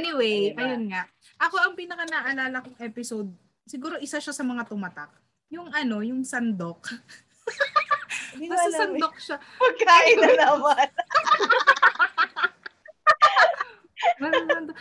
[0.00, 0.62] Anyway, Ayun na.
[0.64, 1.02] ayun nga.
[1.36, 3.28] Ako ang pinaka naalala kong episode,
[3.68, 5.12] siguro isa siya sa mga tumatak.
[5.52, 6.88] Yung ano, yung sandok.
[8.40, 8.78] Basta eh.
[8.80, 9.36] sandok siya.
[9.36, 10.88] Pagkain na naman.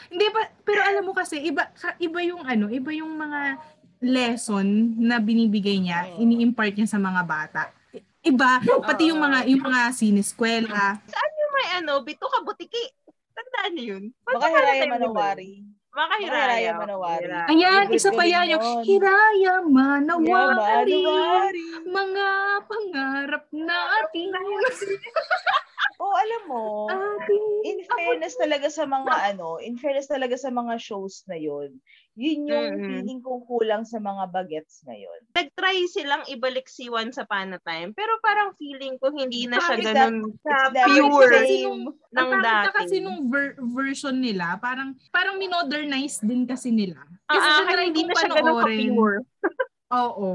[0.09, 1.67] Hindi pa, pero alam mo kasi, iba,
[1.99, 3.59] iba yung ano, iba yung mga
[3.99, 6.23] lesson na binibigay niya, Oo.
[6.23, 7.67] ini-impart niya sa mga bata.
[8.19, 10.99] Iba, pati yung mga yung mga sineskwela.
[11.07, 12.98] Yung may ano, bito ka butiki.
[13.39, 14.03] Tandaan niyo yun?
[14.27, 15.63] Baka Hiraya Manawari.
[15.95, 16.71] Baka Hiraya Hiraya.
[16.75, 17.25] Manawari.
[17.47, 18.51] Ayan, isa pa yan.
[18.51, 18.83] Yung yun.
[18.83, 20.99] Hiraya Manawari.
[20.99, 21.63] Manawari.
[21.87, 22.27] Mga
[22.67, 24.27] pangarap natin.
[25.99, 26.87] Oo, alam mo,
[27.67, 31.75] in fairness talaga sa mga ano, in fairness talaga sa mga shows na yun,
[32.13, 32.85] yun yung Mm-mm.
[32.85, 35.21] feeling kong kulang sa mga bagets ngayon.
[35.31, 39.75] Nag-try silang ibalik si Once Upon a Time, pero parang feeling ko hindi na siya
[39.75, 40.15] It's ganun
[40.85, 41.31] pure
[41.63, 42.67] nung- ng dati.
[42.73, 46.99] kasi nung ver- version nila, parang parang minodernize din kasi nila.
[47.23, 49.17] Kasi Ah, ah, hindi na siya ganun ka-pure.
[49.89, 50.29] Oo.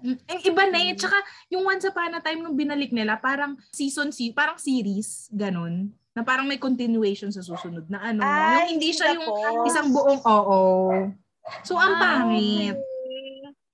[0.00, 0.96] Ang iba na eh.
[0.96, 5.92] Tsaka yung Once Upon a Time nung binalik nila, parang season, si parang series, ganun.
[6.14, 8.22] Na parang may continuation sa susunod na ano.
[8.22, 9.66] Ay, yung hindi siya yung tapos.
[9.66, 10.60] isang buong oo.
[11.66, 12.78] So, ang Ah, pangit.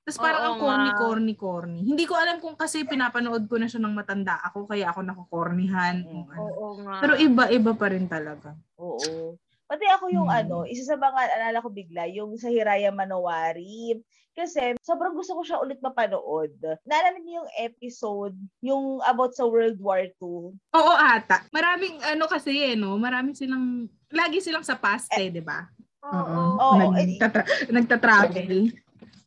[0.01, 1.81] Tapos parang Oo ang corny, corny, corny.
[1.85, 6.01] Hindi ko alam kung kasi pinapanood ko na siya ng matanda ako, kaya ako nakukornihan.
[6.03, 6.41] o ano.
[6.49, 6.97] Oo nga.
[6.99, 8.57] Pero iba-iba pa rin talaga.
[8.75, 9.37] Oo.
[9.69, 10.41] Pati ako yung Hmm.
[10.41, 14.01] ano, isa sa mga alala ko bigla, yung sa Hiraya Manowari.
[14.41, 16.57] Kasi sobrang gusto ko siya ulit mapanood.
[16.89, 18.33] Naalala niyo yung episode,
[18.65, 20.57] yung about sa World War II.
[20.57, 21.45] Oo ata.
[21.53, 22.97] Maraming ano kasi eh, no?
[22.97, 25.69] Maraming silang, lagi silang sa past eh, di ba?
[26.09, 26.57] Oo.
[26.57, 28.73] Oo, Nagtatra- nagtatravel.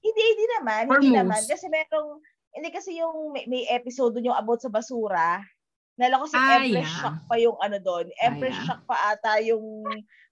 [0.03, 0.83] Hindi, hindi naman.
[0.89, 1.19] Or hindi most.
[1.21, 1.41] naman.
[1.45, 2.09] Kasi merong,
[2.57, 5.45] hindi kasi yung may, may episode yung about sa basura.
[5.93, 6.97] Nala ko si Ah, Empress yeah.
[7.05, 8.09] Shock pa yung ano doon.
[8.17, 8.65] Empress yeah.
[8.65, 9.85] Shock pa ata yung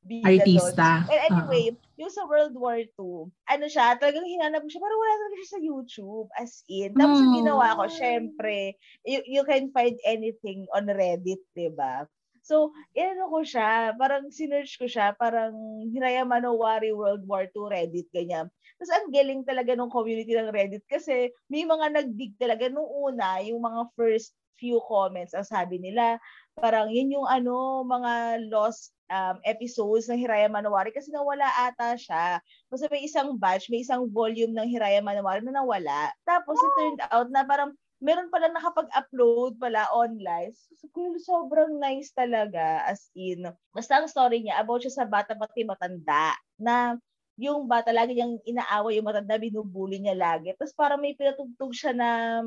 [0.05, 0.89] bida Artista.
[1.11, 5.15] And anyway, yung sa World War II, ano siya, talagang hinanap ko siya, parang wala
[5.19, 6.95] talaga siya sa YouTube, as in.
[6.97, 7.41] Tapos yung Oh.
[7.45, 12.07] ginawa ko, syempre, you, you can find anything on Reddit, di ba?
[12.41, 15.53] So, inano ko siya, parang sinearch ko siya, parang
[15.93, 18.49] Hiraya Manowari World War II Reddit, ganyan.
[18.81, 23.37] Tapos ang galing talaga ng community ng Reddit kasi may mga nagdig talaga nung una,
[23.45, 26.21] yung mga first few comments, ang sabi nila,
[26.53, 32.37] parang yun yung ano, mga lost um, episodes ng Hiraya Manowari kasi nawala ata siya.
[32.69, 36.13] Kasi may isang batch, may isang volume ng Hiraya Manowari na nawala.
[36.21, 40.53] Tapos it turned out na parang meron pala nakapag-upload pala online.
[40.53, 40.89] So,
[41.21, 43.45] sobrang nice talaga, as in.
[43.73, 46.97] Basta ang story niya, about siya sa bata pati matanda, na
[47.37, 50.53] yung bata lagi niyang inaaway yung matanda, binubuli niya lagi.
[50.57, 52.41] Tapos parang may pinatugtog siya na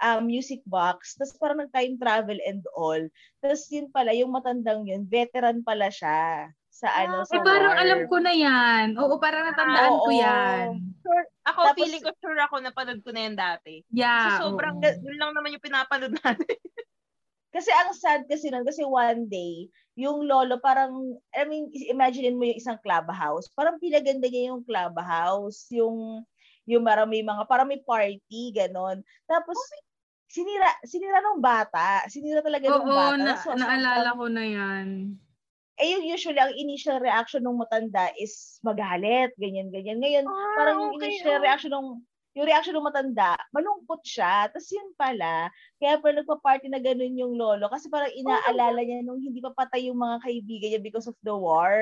[0.00, 1.14] um, music box.
[1.16, 3.00] Tapos parang nag-time travel and all.
[3.40, 7.82] Tapos yun pala, yung matandang yun, veteran pala siya sa ano, sa Eh, parang war.
[7.84, 8.96] alam ko na yan.
[8.96, 10.16] Oo, parang natandaan ko Oo.
[10.16, 10.66] yan.
[11.04, 13.84] Sure, ako, Tapos- feeling ko sure ako napanood ko na yan dati.
[13.92, 14.40] Yeah.
[14.40, 15.04] Kasi sobrang, oo.
[15.04, 16.56] yun lang naman yung pinapanood natin.
[17.50, 19.66] Kasi ang sad kasi nun, kasi one day,
[19.98, 23.50] yung lolo parang, I mean, imagine mo yung isang clubhouse.
[23.58, 26.22] Parang pinaganda niya yung clubhouse, yung,
[26.62, 29.02] yung parang may mga, parang may party, ganon.
[29.26, 29.58] Tapos,
[30.30, 32.06] sinira, sinira ng bata.
[32.06, 33.18] Sinira talaga ng Oo, bata.
[33.18, 34.88] na, So, so, naalala ko na yan.
[35.76, 39.98] eh yung usually, ang initial reaction ng matanda is magalit, ganyan, ganyan.
[39.98, 41.42] Ngayon, Ah, parang yung okay, initial oh.
[41.42, 41.88] reaction ng
[42.30, 44.46] yung reaction ng matanda, malungkot siya.
[44.46, 45.50] Tapos yun pala,
[45.82, 49.90] kaya pala nagpa-party na ganun yung lolo kasi parang inaalala niya nung hindi pa patay
[49.90, 51.74] yung mga kaibigan niya because of the war.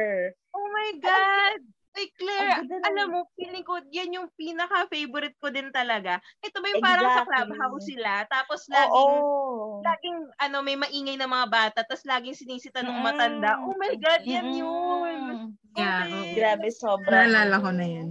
[0.57, 1.61] Oh my God!
[1.99, 6.23] Ay, Claire, alam mo, feeling ko, yan yung pinaka-favorite ko din talaga.
[6.47, 7.35] Ito ba yung parang sa Exactly.
[7.35, 8.79] clubhouse sila, tapos Oo.
[8.79, 9.19] laging,
[9.83, 13.59] laging, ano, may maingay na mga bata, tapos laging sinisita ng matanda.
[13.67, 15.51] Oh my God, yan yun!
[15.75, 16.35] Yeah, Okay.
[16.39, 18.09] Grabe, sobrang Naalala ko na yan.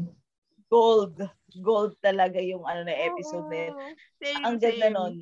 [0.67, 1.15] gold.
[1.63, 3.75] Gold talaga yung ano na episode na yun.
[4.19, 5.15] Same, Ang ganda nun.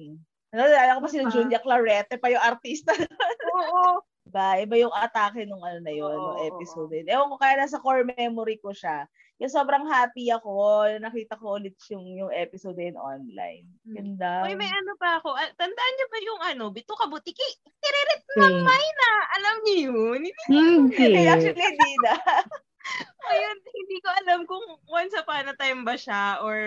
[0.49, 1.29] Nalala ko pa si Diba?
[1.29, 2.97] Julia Clarete pa yung artista.
[3.53, 4.01] Oo.
[4.25, 7.09] Ba, iba yung atake nung ano na yun, nung oo, episode na yun.
[7.13, 9.05] Ewan ko, kaya nasa core memory ko siya.
[9.37, 10.49] Yung sobrang happy ako,
[10.97, 13.69] na nakita ko ulit yung, yung episode yun online.
[13.85, 14.41] Ganda.
[14.49, 15.29] Uy, may ano pa ako.
[15.37, 17.45] Ah, Tandaan niyo ba yung ano, Bito ka butiki?
[17.77, 18.65] Tiririt Okay.
[18.97, 19.09] na.
[19.37, 20.21] Alam niyo yun?
[20.49, 21.05] Hindi.
[21.21, 22.13] Eh, actually, hindi na.
[23.33, 26.57] Ayun, hindi ko alam kung once upon a time ba siya or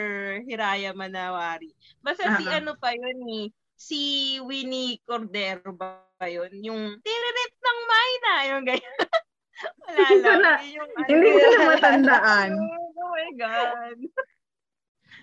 [0.42, 1.70] Hiraya Manawari.
[2.02, 2.58] Basta si Ah.
[2.58, 3.40] ano pa yun ni
[3.78, 4.00] si
[4.42, 6.50] Winnie Cordero ba yun?
[6.60, 8.32] Yung tiririt ng Mayna.
[8.50, 8.96] Yung ganyan.
[9.86, 10.40] Wala Hindi lang.
[10.42, 12.50] na- Yun yung, Hindi ko na matandaan.
[12.98, 13.98] Oh my God.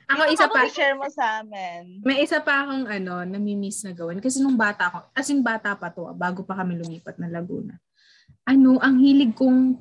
[0.07, 1.99] Ako isa pa, share mo sa amin.
[2.07, 4.23] may isa pa akong ano, namimiss na gawin.
[4.23, 7.75] Kasi nung bata ako, as in bata pa to, bago pa kami lumipat na Laguna.
[8.47, 9.75] Ano, ang hilig kong,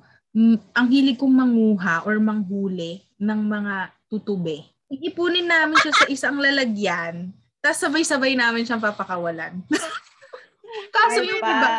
[0.75, 3.75] ang hilig kong manguha or manghuli ng mga
[4.11, 4.65] tutube.
[4.91, 7.31] Iipunin namin siya sa isang lalagyan,
[7.65, 9.65] tapos sabay-sabay namin siyang papakawalan.
[10.95, 11.49] Kaso Ay, yung pa.
[11.49, 11.73] iba,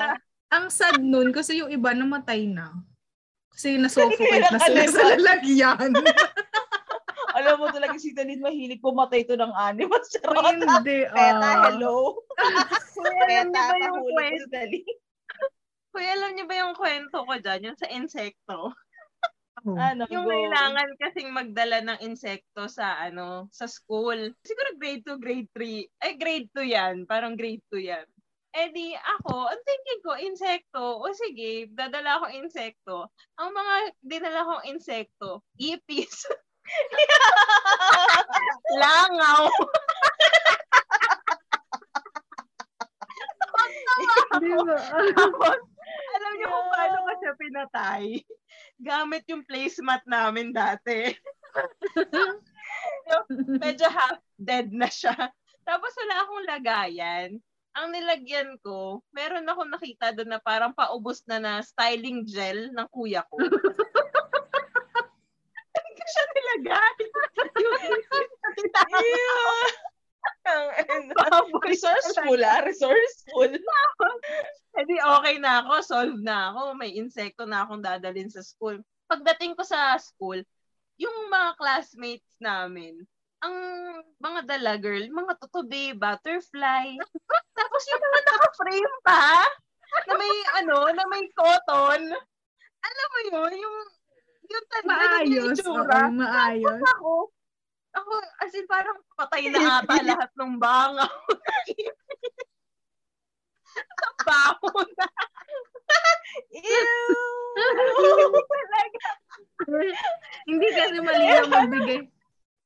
[0.50, 2.74] ang sad nun, kasi yung iba namatay na.
[3.54, 5.94] Kasi nasuffocate na sila sa lalagyan.
[7.38, 10.10] Alam mo talaga si Talin mahilig pumatay to ng animals.
[10.18, 10.58] Charot.
[10.58, 11.70] Hindi, Peta, ah.
[11.70, 12.18] hello.
[12.96, 14.58] Kuya, alam niyo ba yung kwento?
[15.94, 17.62] Kuya, alam niyo ba yung kwento ko dyan?
[17.70, 18.74] Yung sa insekto?
[19.66, 19.74] Oh.
[19.74, 20.30] Ano, Yung go.
[20.30, 24.30] kailangan kasing magdala ng insekto sa ano, sa school.
[24.46, 26.06] Siguro grade 2, grade 3.
[26.06, 26.96] Ay, grade 2 yan.
[27.10, 28.06] Parang grade 2 yan.
[28.56, 31.02] Eh di ako, ang thinking ko, insekto.
[31.02, 33.10] O sige, dadala akong insekto.
[33.42, 33.74] Ang mga
[34.06, 36.30] dinala kong insekto, ipis.
[38.82, 39.50] Langaw.
[44.30, 44.36] Tapos,
[46.16, 48.04] alam niyo kung paano ko siya pinatay?
[48.80, 51.16] Gamit yung placemat namin dati.
[53.64, 55.16] Medyo half dead na siya.
[55.64, 57.40] Tapos wala akong lagayan.
[57.76, 62.88] Ang nilagyan ko, meron ako nakita doon na parang paubos na na styling gel ng
[62.92, 63.36] kuya ko.
[65.76, 67.00] Hindi ko siya nilagay.
[68.72, 69.95] Baboy
[71.70, 73.52] resourceful ah, resourceful.
[74.78, 76.76] Hindi okay na ako, solve na ako.
[76.76, 78.80] May insekto na akong dadalhin sa school.
[79.08, 80.42] Pagdating ko sa school,
[81.00, 83.04] yung mga classmates namin,
[83.44, 83.56] ang
[84.20, 86.98] mga dala girl, mga tutubi, butterfly.
[87.58, 89.26] Tapos yung mga naka-frame pa,
[90.10, 92.04] na may ano, na may cotton.
[92.86, 93.78] Alam mo yun, yung
[94.46, 95.42] yung tanda yung Maayos.
[95.42, 96.02] Oo, itsura.
[96.14, 96.70] maayos.
[96.70, 97.14] Tapos ako,
[97.96, 98.12] ako,
[98.44, 101.14] as in, parang patay na ata lahat ng bangaw.
[103.76, 105.08] Sa baho na.
[106.56, 107.16] Ew!
[108.36, 109.08] Talaga.
[110.46, 112.00] Hindi kasi malinaw magbigay.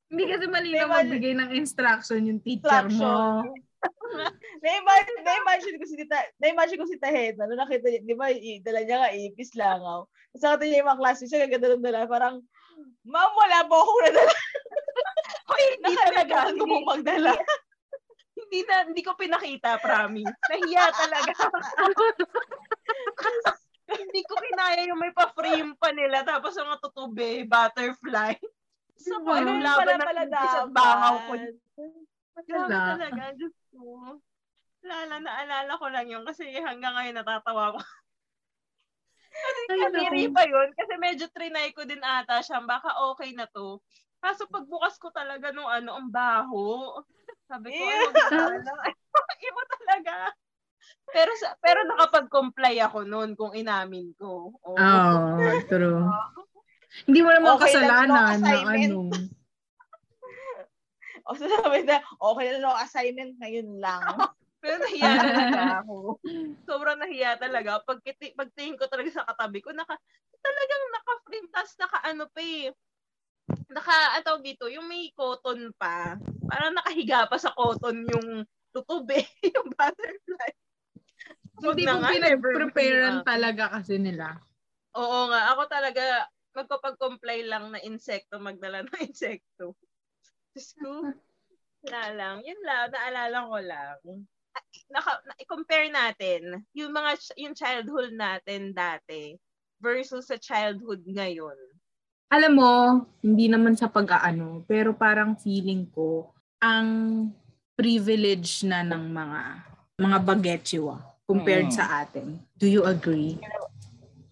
[0.10, 3.46] Hindi kasi malinaw May mal- magbigay ng instruction yung teacher mo.
[4.60, 8.28] na-imagine, na-imagine ko si Tita, na-imagine ko si Tahena, nung nakita niya, di ba,
[8.66, 10.04] dala niya nga ipis langaw.
[10.36, 12.36] Tapos nakita niya yung mga klase siya, gaganda ng dala, parang,
[13.06, 14.34] ma'am, wala po akong nadala.
[15.50, 16.30] Hoy, hindi talaga.
[16.30, 17.32] Nakalimutan ko pong magdala.
[18.40, 20.36] Hindi na, hindi ko pinakita, promise.
[20.48, 21.34] Nahiya talaga.
[24.00, 28.38] hindi ko kinaya yung may pa-frame pa nila, tapos ang tutubi, butterfly.
[29.00, 29.40] So, Diba?
[29.40, 30.76] ano Ganun laban pala ng pala sa dapat.
[30.76, 31.34] bangaw ko.
[32.40, 32.96] Grabe Wala.
[32.96, 33.84] talaga, Diyos ko.
[34.80, 37.80] Lala, naalala ko lang yun kasi hanggang ngayon natatawa ko.
[39.70, 42.64] Kadiri pa yun kasi medyo trinay ko din ata siya.
[42.64, 43.84] Baka okay na to.
[44.20, 47.00] Kaso pagbukas ko talaga nung ano, ang baho.
[47.48, 48.86] Sabi ko, ano ba
[49.50, 50.14] Iba talaga.
[51.10, 54.54] Pero sa, pero nakapag-comply ako noon kung inamin ko.
[54.60, 54.76] Oo.
[55.40, 56.04] Oo, true.
[57.08, 58.94] Hindi mo naman Okay kasalanan no na assignment.
[58.94, 59.02] ano.
[61.30, 64.18] O sabi na, okay na lang assignment ngayon lang.
[64.62, 66.18] Pero nahiya talaga ako.
[66.66, 67.82] Sobrang nahiya talaga.
[67.86, 69.94] Pag, kiti- pagtingin ko talaga sa katabi ko, naka,
[70.42, 72.72] talagang naka-frame, tapos naka-ano pa eh.
[73.70, 76.18] Naka, ano dito, yung may cotton pa.
[76.50, 78.42] Parang nakahiga pa sa cotton yung
[78.74, 79.22] tutubi,
[79.56, 80.52] yung butterfly.
[81.60, 84.42] Wag Hindi mo pinag-preparean talaga kasi nila.
[84.98, 86.26] Oo nga, ako talaga,
[86.58, 89.78] magpapag-comply lang na insekto, magdala ng insekto.
[90.58, 91.14] Diyos ko,
[91.86, 92.36] wala lang.
[92.42, 93.98] Yun lang, naalala ko lang.
[94.90, 99.38] Naka, na, i-compare natin yung mga, yung childhood natin dati
[99.78, 101.56] versus sa childhood ngayon.
[102.30, 102.72] Alam mo,
[103.26, 106.30] hindi naman sa pag-aano, pero parang feeling ko,
[106.62, 107.26] ang
[107.74, 109.42] privilege na ng mga
[109.98, 110.94] mga bagetsyo
[111.26, 111.76] compared Mm.
[111.76, 112.38] sa atin.
[112.54, 113.42] Do you agree?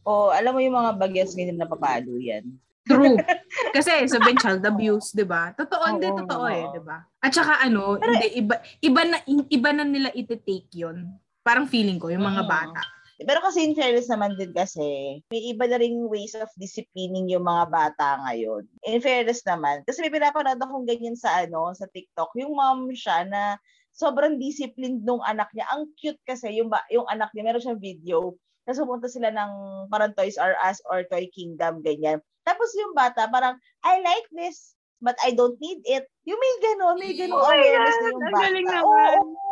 [0.06, 2.46] O, alam mo yung mga bagets ngayon na papalo yan.
[2.86, 3.18] True.
[3.76, 5.52] Kasi sabihin child abuse, 'di ba?
[5.58, 6.72] Totoo hindi Oo, totoo eh, oo.
[6.78, 7.02] 'di ba?
[7.20, 11.18] At saka ano, hindi iba iba na iba na nila ite-take 'yon.
[11.42, 12.48] Parang feeling ko yung mga Mm.
[12.48, 12.82] bata.
[13.18, 17.50] Pero kasi in fairness naman din kasi, may iba na ring ways of disciplining yung
[17.50, 18.70] mga bata ngayon.
[18.86, 19.82] In fairness naman.
[19.90, 22.30] Kasi may pinapanood akong ganyan sa ano, sa TikTok.
[22.38, 23.58] Yung mom siya na
[23.98, 25.66] sobrang disciplined nung anak niya.
[25.74, 28.38] Ang cute kasi yung, ba, yung anak niya, meron siyang video.
[28.70, 29.52] Tapos pumunta sila ng
[29.90, 32.22] parang Toys R Us or Toy Kingdom, ganyan.
[32.46, 36.06] Tapos yung bata parang, I like this, but I don't need it.
[36.30, 39.18] Yung may gano'n, may gano'n Oh awareness na yung ang galing Oo, naman.
[39.26, 39.44] oo.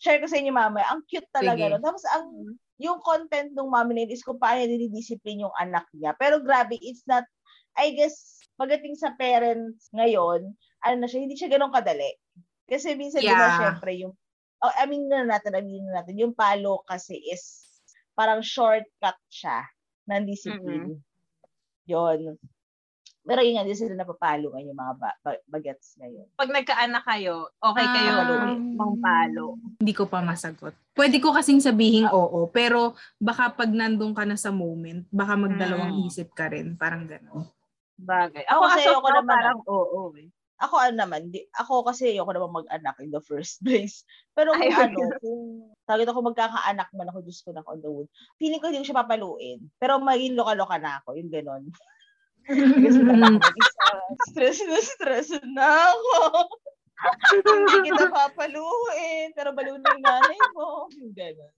[0.00, 0.88] Share ko sa inyo mamaya.
[0.90, 1.70] Ang cute talaga.
[1.70, 1.78] No?
[1.84, 6.16] Tapos ang yung content ng mami na yun is kung paano dinidiscipline yung anak niya.
[6.16, 7.28] Pero grabe, it's not,
[7.76, 8.16] I guess,
[8.56, 10.48] pagdating sa parents ngayon,
[10.80, 12.08] ano na siya, hindi siya ganun kadali.
[12.64, 13.58] Kasi minsan, di ba, Yeah.
[13.60, 14.16] syempre, yung,
[14.58, 17.68] oh, I mean na natin, I mean na natin, yung palo kasi is
[18.12, 19.68] parang shortcut siya
[20.06, 21.04] ng discipline.
[21.84, 22.40] Yun.
[23.20, 26.24] Pero yun nga, hindi sila napapalo ngayon yung mga ba- ba- bagets ngayon.
[26.34, 29.60] Pag nagkaanak kayo, okay kayo Um, mang palo.
[29.76, 30.72] Hindi ko pa masagot.
[31.00, 35.96] Pwede ko kasing sabihin oo, pero baka pag nandun ka na sa moment, baka magdalawang
[35.96, 36.12] Mm.
[36.12, 36.76] isip ka rin.
[36.76, 37.48] Parang gano'n.
[37.96, 38.44] Bagay.
[38.44, 40.28] Ako Ako kasi now, naman, parang oo eh.
[40.60, 44.04] Ako ano naman, di, ako kasi ayoko naman mag-anak in the first place.
[44.36, 45.42] Pero kung Ayaw ano, kung
[45.88, 48.92] tawag ako magkakaanak man ako, Diyos ko na on the wood, feeling ko hindi ko
[48.92, 49.64] siya papaluin.
[49.80, 51.64] Pero maging loka-loka na ako, yung gano'n.
[52.50, 54.16] Ako.
[54.32, 56.18] Stress na stress na ako.
[57.32, 60.86] Hindi kita papaluin, pero balon na yung nanay mo.
[60.90, 61.54] Gano'n.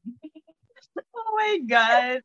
[1.13, 2.21] Oh my God.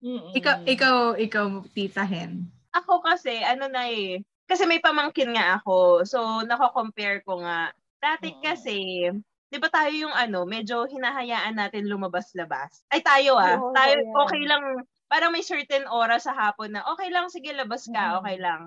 [0.00, 0.32] Mm-mm.
[0.32, 2.48] ikaw, ikaw, ikaw, tita Hen.
[2.72, 6.08] Ako kasi, ano na eh, kasi may pamangkin nga ako.
[6.08, 7.68] So, nako-compare ko nga.
[8.00, 9.10] Dati kasi,
[9.50, 12.80] di ba tayo yung ano, medyo hinahayaan natin lumabas-labas.
[12.88, 13.60] Ay, tayo ah.
[13.60, 17.84] Oo, tayo, okay lang, parang may certain oras sa hapon na, okay lang, sige, labas
[17.90, 18.16] ka, Mm.
[18.24, 18.60] okay lang.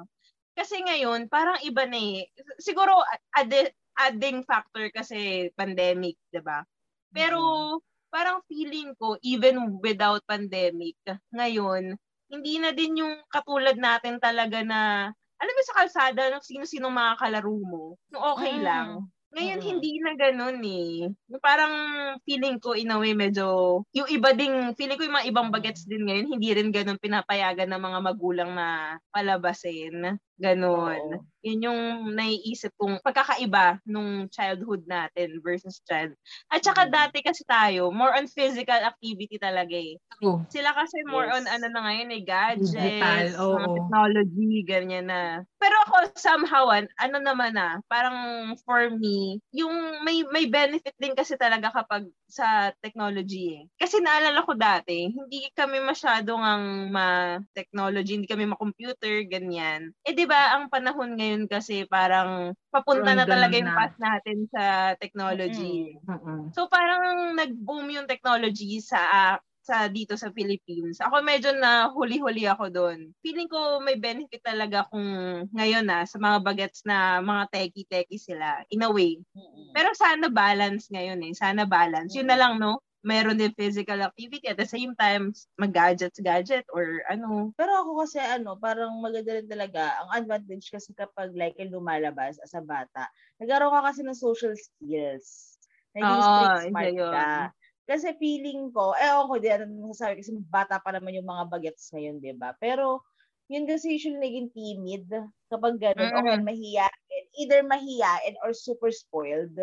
[0.57, 2.29] Kasi ngayon, parang iba na eh.
[2.61, 3.01] Siguro,
[3.33, 6.61] addi- adding factor kasi pandemic, di ba?
[7.13, 7.41] Pero,
[8.13, 10.97] parang feeling ko, even without pandemic,
[11.33, 11.97] ngayon,
[12.29, 15.09] hindi na din yung katulad natin talaga na,
[15.41, 17.83] alam mo sa kalsada, no, sino-sino mga kalaro mo,
[18.13, 18.61] no, okay Mm.
[18.61, 18.89] lang.
[19.33, 19.65] Ngayon, Mm.
[19.65, 21.09] hindi na ganun eh.
[21.41, 21.73] Parang
[22.21, 25.89] feeling ko, in a way, medyo, yung iba ding, feeling ko yung mga ibang bagets
[25.89, 30.21] din ngayon, hindi rin ganun pinapayagan ng mga magulang na palabasin.
[30.41, 30.97] Ganon.
[30.97, 31.25] Oo.
[31.45, 31.81] Yun yung
[32.17, 36.17] naiisip kong pagkakaiba nung childhood natin versus child.
[36.49, 36.91] At saka Mm.
[36.91, 39.99] dati kasi tayo, more on physical activity talaga eh.
[40.11, 40.45] True.
[40.49, 41.33] Sila kasi more Yes.
[41.33, 43.57] on ano na ngayon eh, gadgets, Digital, oo.
[43.57, 45.21] mga technology, ganyan na.
[45.61, 51.13] Pero ako somehow, an- ano naman na, parang for me, yung may may benefit din
[51.17, 53.63] kasi talaga kapag sa technology eh.
[53.77, 59.93] Kasi naalala ko dati, hindi kami masyadong ang ma-technology, hindi kami ma-computer, ganyan.
[60.01, 63.77] Eh di ba ang panahon ngayon kasi parang papunta na talaga yung na.
[63.77, 65.93] path natin sa technology.
[66.09, 66.49] Oo.
[66.57, 70.99] So parang nag-boom yung technology sa ah, sa dito sa Philippines.
[70.99, 73.15] Ako medyo na huli-huli ako doon.
[73.23, 75.03] Feeling ko may benefit talaga kung
[75.55, 79.17] ngayon na sa mga bagets na mga techie-techie sila in a way.
[79.73, 81.33] Pero sana balance ngayon eh.
[81.33, 82.13] Sana balance.
[82.13, 82.83] Yun na lang no.
[83.03, 87.51] Meron din physical activity at the same time mag-gadgets gadget or ano.
[87.59, 89.99] Pero ako kasi ano, parang maganda rin talaga.
[90.05, 93.11] Ang advantage kasi kapag like lumalabas as a bata,
[93.43, 95.59] nagkaroon ka kasi ng social skills.
[95.93, 97.51] Naging Oo, street smart yun.
[97.87, 97.93] Ka.
[97.97, 101.91] Kasi feeling ko, eh ako di ano masasabi kasi bata pa naman yung mga bagets
[101.93, 102.55] ngayon, di ba?
[102.59, 103.03] Pero
[103.51, 105.05] yun kasi usually naging timid
[105.51, 105.97] kapag ganun.
[105.97, 106.43] Mm.
[106.47, 106.91] mahiyain.
[107.39, 109.55] Either mahiyain or super spoiled.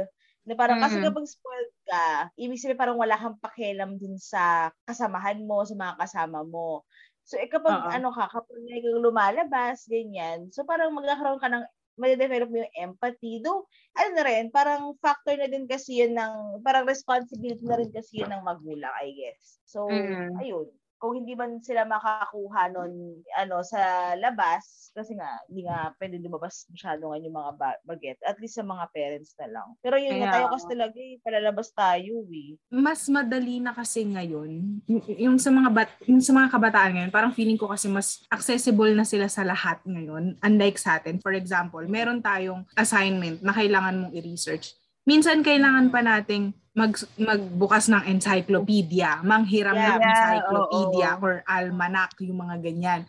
[0.48, 1.04] Na parang kasi Mm.
[1.04, 5.94] kapag spoiled ka, ibig sabihin parang wala kang pakialam dun sa kasamahan mo, sa mga
[6.00, 6.84] kasama mo.
[7.24, 7.92] So, eh, kapag Oo.
[7.92, 11.64] ano ka, kapag like, lumalabas, ganyan, so parang magkakaroon ka ng,
[11.98, 13.42] ma-develop mo yung empathy.
[13.44, 13.66] Though,
[13.98, 18.22] ano na rin, parang factor na din kasi yun ng, parang responsibility na rin kasi
[18.24, 19.60] yun ng magulang, I guess.
[19.66, 20.42] So, Mm.
[20.42, 20.79] ayun.
[21.00, 22.92] Kung hindi man sila makakuha nun,
[23.34, 23.80] ano, sa
[24.14, 28.20] labas, kasi nga, hindi nga pwede lumabas masyado nga yung mga ba- baget.
[28.20, 29.68] At least sa mga parents na lang.
[29.78, 32.60] Pero yun nga, Kaya- tayo kasi talaga eh, palalabas tayo eh.
[32.70, 34.50] mas madali na kasi ngayon
[34.84, 38.20] y- yung sa mga bat yung sa mga kabataan ngayon parang feeling ko kasi mas
[38.28, 43.50] accessible na sila sa lahat ngayon unlike sa atin for example meron tayong assignment na
[43.50, 49.90] kailangan mong i-research minsan kailangan pa nating mag magbukas ng encyclopedia manghiram Yeah.
[49.90, 51.22] ng Yeah, encyclopedia oo.
[51.26, 53.00] or almanac yung mga ganyan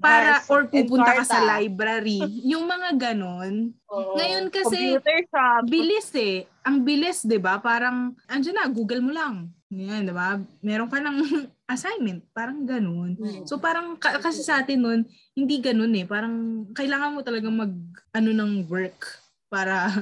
[0.00, 4.16] para Yes, or pupunta ka sa library yung mga ganon Oo.
[4.16, 4.96] ngayon kasi
[5.68, 6.48] bilis eh.
[6.64, 7.60] Ang bilis, 'di ba?
[7.60, 9.52] Parang andyan na, Google mo lang.
[9.68, 10.40] Yan, 'di ba?
[10.64, 11.18] Meron ka ng
[11.76, 13.20] assignment, parang ganun.
[13.20, 13.44] Mm.
[13.44, 15.00] So parang ka- kasi sa atin noon,
[15.36, 16.08] hindi ganun eh.
[16.08, 17.68] Parang kailangan mo talaga mag
[18.16, 19.20] ano ng work
[19.52, 19.92] para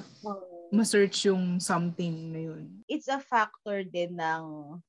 [0.72, 2.62] ma-search yung something na yun.
[2.88, 4.42] it's a factor din ng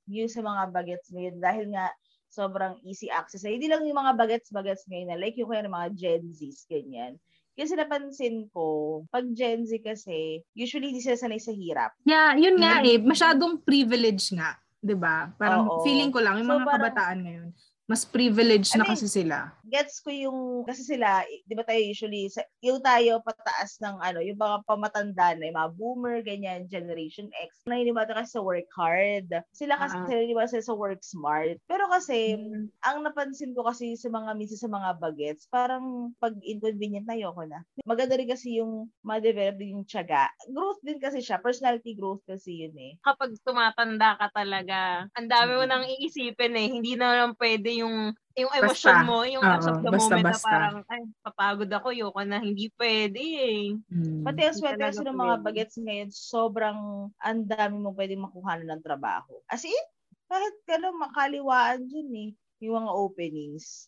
[0.07, 1.91] yung sa mga bagets ngayon dahil nga
[2.27, 3.43] sobrang easy access.
[3.43, 7.19] Hindi lang yung mga bagets-bagets ngayon na like yung kaya ng mga Gen Zs, ganyan.
[7.53, 8.65] Kasi napansin ko,
[9.07, 11.93] pag Gen Z kasi, usually hindi sila sanay sa hirap.
[12.01, 12.97] Yeah, yun nga eh.
[12.97, 14.57] Masyadong privilege nga.
[14.81, 15.29] 'di ba?
[15.37, 15.79] Parang Oo.
[15.85, 17.47] feeling ko lang yung So, mga parang- kabataan ngayon,
[17.83, 19.51] mas privileged na I mean, kasi sila.
[19.67, 24.23] Gets ko yung, kasi sila, di ba tayo usually, sa, yung tayo pataas ng ano,
[24.23, 28.69] yung mga pamatanda na, yung mga boomer, ganyan, Generation X, na hinibata kasi sa work
[28.71, 29.27] hard.
[29.51, 30.07] Sila kasi, Ah.
[30.07, 31.59] sila sila sa work smart.
[31.67, 32.71] Pero kasi, Mm.
[32.87, 37.43] ang napansin ko kasi sa mga minsan sa mga bagets, parang pag inconvenient na yoko
[37.43, 37.67] na.
[37.83, 40.31] Maganda rin kasi yung ma-develop din yung tiyaga.
[40.47, 41.41] Growth din kasi siya.
[41.43, 42.95] Personality growth kasi yun eh.
[43.03, 45.71] kapag tumatanda ka talaga, ang dami mo Mm.
[45.71, 46.67] nang iisipin eh.
[46.71, 47.97] Hindi na lang pwede yung
[48.33, 49.05] yung emosyon Basta.
[49.05, 50.49] mo, yung as of the basta, moment na basta.
[50.49, 53.77] parang, ay, papagod ako, yoko na, hindi pwede eh.
[53.93, 54.25] Mm.
[54.25, 55.45] Pati as well, Hindi kasi ng mga pwede.
[55.45, 56.79] bagets ngayon, sobrang
[57.21, 59.37] ang dami mo pwedeng makuha ng trabaho.
[59.45, 59.85] As in,
[60.25, 62.33] kahit ka lang makaliwaan dun eh,
[62.65, 63.85] yung mga openings.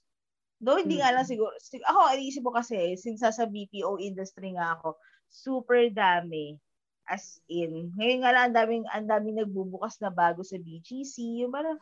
[0.62, 4.78] Though hindi nga lang siguro, sig- ako, iniisip ko kasi, since sa BPO industry nga
[4.78, 4.94] ako,
[5.26, 6.54] super dami.
[7.10, 11.42] As in, ngayon nga lang, ang daming, ang daming nagbubukas na bago sa BGC.
[11.42, 11.82] Yung parang,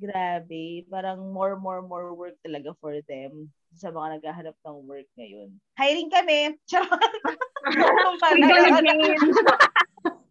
[0.00, 5.52] grabe, parang more, more, more work talaga for them sa mga naghahanap ng work ngayon.
[5.76, 6.56] Hiring kami!
[6.70, 7.12] Charot!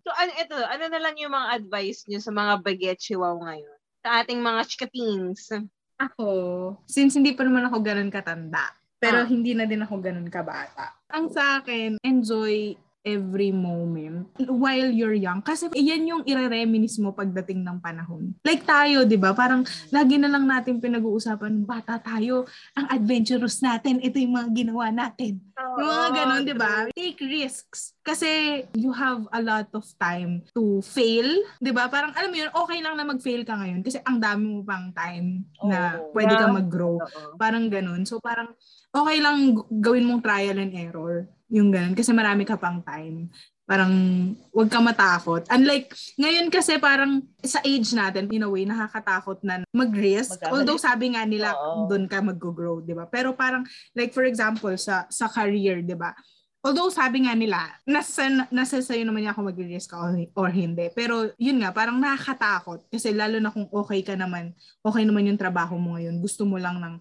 [0.04, 3.78] so, ano, ito, ano na lang yung mga advice nyo sa mga baget chihuaw ngayon?
[4.02, 5.54] Sa ating mga chikatings.
[6.00, 6.28] Ako,
[6.88, 9.28] since hindi pa naman ako ganun katanda, pero Ah.
[9.28, 10.96] hindi na din ako ganun kabata.
[11.12, 12.74] Ang sa akin, enjoy
[13.04, 15.40] every moment while you're young.
[15.40, 18.36] Kasi yan yung ire-reminis mo pagdating ng panahon.
[18.44, 19.32] Like tayo, di ba?
[19.32, 22.44] Parang lagi na lang natin pinag-uusapan, bata tayo,
[22.76, 25.40] ang adventurous natin, ito yung mga ginawa natin.
[25.80, 26.74] Yung mga ganun, di ba?
[26.92, 27.96] Take risks.
[28.04, 31.28] Kasi you have a lot of time to fail.
[31.62, 31.88] Di ba?
[31.88, 34.92] Parang alam mo yun, okay lang na mag-fail ka ngayon kasi ang dami mo pang
[34.92, 36.56] time na pwede ka Yeah.
[36.56, 36.98] mag-grow.
[36.98, 37.36] Oo.
[37.38, 38.02] Parang ganun.
[38.04, 38.56] So parang
[38.90, 41.30] okay lang gawin mong trial and error.
[41.50, 41.98] Yung ganun.
[41.98, 43.30] Kasi marami ka pang time.
[43.70, 43.94] Parang
[44.50, 45.46] wag ka matakot.
[45.46, 50.42] Unlike ngayon kasi parang sa age natin, in a way, nakakatakot na mag-risk.
[50.42, 50.54] Magkamali.
[50.58, 51.86] Although sabi nga nila, Oo.
[51.86, 53.06] doon ka mag-grow, di ba?
[53.06, 53.62] Pero parang,
[53.94, 56.14] like for example, sa sa career, di ba?
[56.60, 60.92] Although sabi nga nila, nasa, nasa sa'yo naman niya ako mag-risk or, or hindi.
[60.92, 62.84] Pero yun nga, parang nakakatakot.
[62.92, 64.52] Kasi lalo na kung okay ka naman,
[64.84, 66.20] okay naman yung trabaho mo ngayon.
[66.20, 67.00] Gusto mo lang ng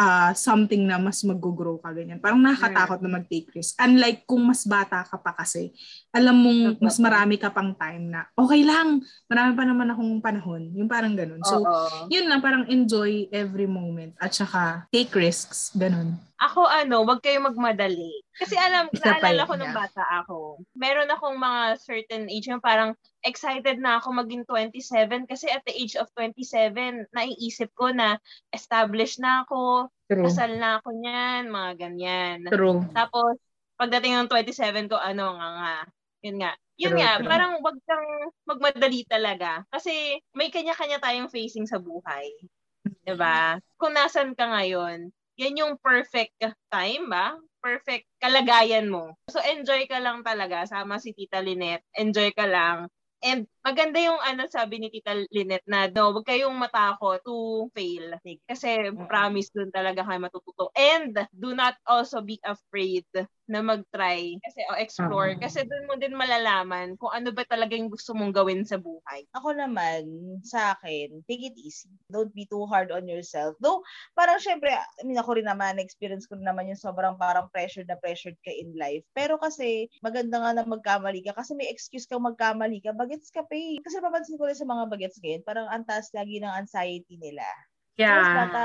[0.00, 2.16] ah, something na mas mag-grow ka ganyan.
[2.16, 3.76] Parang nakakatakot na mag-take risk.
[3.76, 5.68] Unlike kung mas bata ka pa kasi,
[6.16, 10.72] alam mong mas marami ka pang time na okay lang, marami pa naman akong panahon.
[10.72, 11.44] Yung parang ganun.
[11.44, 12.08] So, Oo.
[12.08, 16.16] yun lang, parang enjoy every moment at saka take risks, ganun.
[16.42, 18.26] Ako ano, wag kayo magmadali.
[18.34, 20.58] Kasi alam, Isa naalala ko nung bata ako.
[20.74, 25.70] Meron akong mga certain age yung parang excited na ako maging 27 kasi at the
[25.70, 28.18] age of 27, naiisip ko na
[28.50, 30.26] established na ako, True.
[30.26, 32.38] kasal na ako niyan, mga ganyan.
[32.50, 32.82] True.
[32.90, 33.38] Tapos,
[33.78, 35.76] pagdating ng 27 ko, ano nga nga.
[36.26, 36.52] Yun nga.
[36.74, 37.30] Yun True, nga, true.
[37.30, 38.08] parang wag kang
[38.50, 39.62] magmadali talaga.
[39.70, 42.26] Kasi may kanya-kanya tayong facing sa buhay.
[43.04, 43.60] 'Di ba?
[43.78, 46.38] Kung nasan ka ngayon, yan yung perfect
[46.70, 47.34] time ba?
[47.64, 49.16] Perfect kalagayan mo.
[49.30, 50.68] So enjoy ka lang talaga.
[50.68, 51.84] Sama si Tita Lynette.
[51.96, 52.92] Enjoy ka lang.
[53.24, 58.12] And maganda yung ano sabi ni Tita Lynette na no, wag kayong matakot to fail.
[58.44, 60.68] Kasi promise dun talaga kayo matututo.
[60.76, 63.08] And do not also be afraid
[63.44, 65.40] na mag-try kasi o explore Oo.
[65.40, 69.28] kasi dun mo din malalaman kung ano ba talaga yung gusto mong gawin sa buhay.
[69.36, 70.08] Ako naman,
[70.40, 71.92] sa akin, take it easy.
[72.08, 73.52] Don't be too hard on yourself.
[73.60, 73.84] Though,
[74.16, 77.88] parang syempre, I mean, ako rin naman, experience ko rin naman yung sobrang parang pressured
[77.88, 79.04] na pressured ka in life.
[79.12, 82.96] Pero kasi, maganda nga na magkamali ka kasi may excuse kang magkamali ka.
[82.96, 83.78] Bagets ka eh.
[83.80, 87.46] Kasi papansin ko rin sa mga bagets ngayon, parang ang taas lagi ng anxiety nila.
[87.96, 88.62] So, mas bata,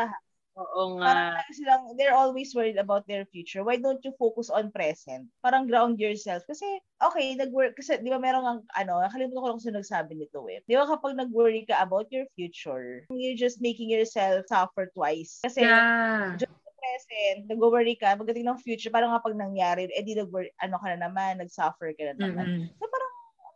[0.60, 1.40] Oo parang nga.
[1.40, 3.64] lagi silang, they're always worried about their future.
[3.64, 5.32] Why don't you focus on present?
[5.40, 6.44] Parang ground yourself.
[6.50, 6.66] Kasi,
[7.00, 10.44] okay, nag-work, kasi di ba meron ang, ano, nakalimutan ko lang kung sino nagsabi nito
[10.52, 10.60] eh.
[10.68, 15.40] Di ba kapag nag-worry ka about your future, you're just making yourself suffer twice.
[15.46, 16.36] Kasi, Yeah.
[16.80, 21.08] present, nag-worry ka, pagdating ng future, parang kapag nangyari, eh di nag-worry, ano ka na
[21.08, 22.48] naman, nag-suffer ka na naman.
[22.48, 22.72] Mm-mm.
[22.80, 22.89] So parang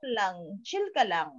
[0.07, 1.31] lang, chill ka lang.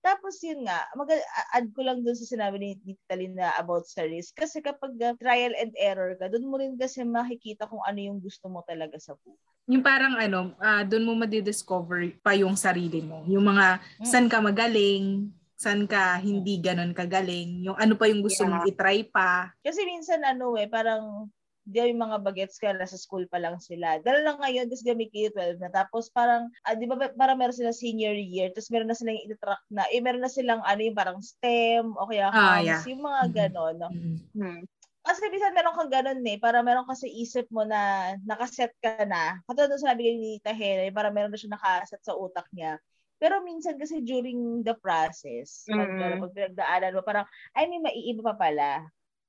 [0.00, 1.12] Tapos yun nga, mag
[1.52, 3.20] add ko lang dun sa sinabi ni, Tita
[3.60, 4.32] about sa risk.
[4.32, 8.16] Kasi kapag uh, trial and error ka, dun mo rin kasi makikita kung ano yung
[8.16, 9.36] gusto mo talaga sa buhay.
[9.68, 13.22] Yung parang ano, ah, doon mo madidiscover pa yung sarili mo.
[13.28, 14.08] Yung mga Mm.
[14.08, 18.50] saan ka magaling, saan ka hindi ganon kagaling, yung ano pa yung gusto Yeah.
[18.56, 19.52] mong itry pa.
[19.60, 21.28] Kasi minsan ano eh, parang
[21.68, 24.00] di yung mga bagets ka, nasa school pa lang sila.
[24.00, 25.68] Dahil lang ngayon, kasi kami K-12 na.
[25.68, 29.62] Tapos parang, ah, di ba parang meron sila senior year, tapos meron na silang itatrack
[29.68, 32.82] na, eh meron na silang ano yung parang STEM, o kaya Ah, HAMS, yeah.
[32.90, 33.32] yung mga Mhm.
[33.36, 33.74] ganon.
[33.78, 33.88] No?
[33.92, 34.16] Mm.
[34.34, 34.62] Hmm.
[35.00, 39.40] Kasi minsan meron kang ganun eh, para meron kasi isip mo na nakaset ka na.
[39.48, 42.76] Katulad nung sinabi ni Tita Helen, para meron na siya nakaset sa utak niya.
[43.20, 46.00] Pero minsan kasi during the process, pag, Mm.
[46.00, 48.88] ano, pag pinagdaanan mo, parang, ay, may maiiba pa pala.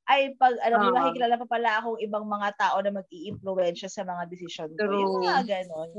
[0.09, 0.93] Ay, pag, ano, Oo.
[0.97, 4.89] makikilala pa pala akong ibang mga tao na mag-i-influensya sa mga desisyon ko.
[4.89, 5.89] Yung mga ganon.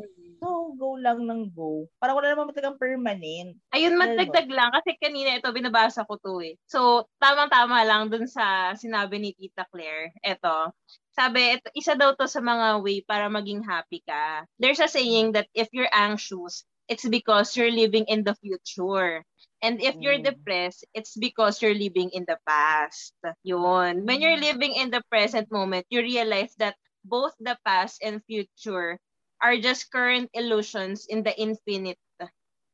[0.43, 1.87] So, go lang ng go.
[2.03, 3.55] Parang wala naman matagang permanent.
[3.71, 4.75] Ayun, matagdag lang.
[4.75, 6.59] Kasi kanina ito, binabasa ko to eh.
[6.67, 10.11] So, tamang-tama lang dun sa sinabi ni Tita Claire.
[10.19, 10.75] Ito,
[11.15, 14.49] sabi, ito, isa daw to sa mga way para maging happy ka.
[14.59, 19.23] There's a saying that if you're anxious, it's because you're living in the future.
[19.63, 20.27] And if you're Mm.
[20.35, 23.15] depressed, it's because you're living in the past.
[23.47, 24.05] Yun.
[24.05, 28.99] When you're living in the present moment, you realize that both the past and future
[29.41, 31.99] are just current illusions in the infinite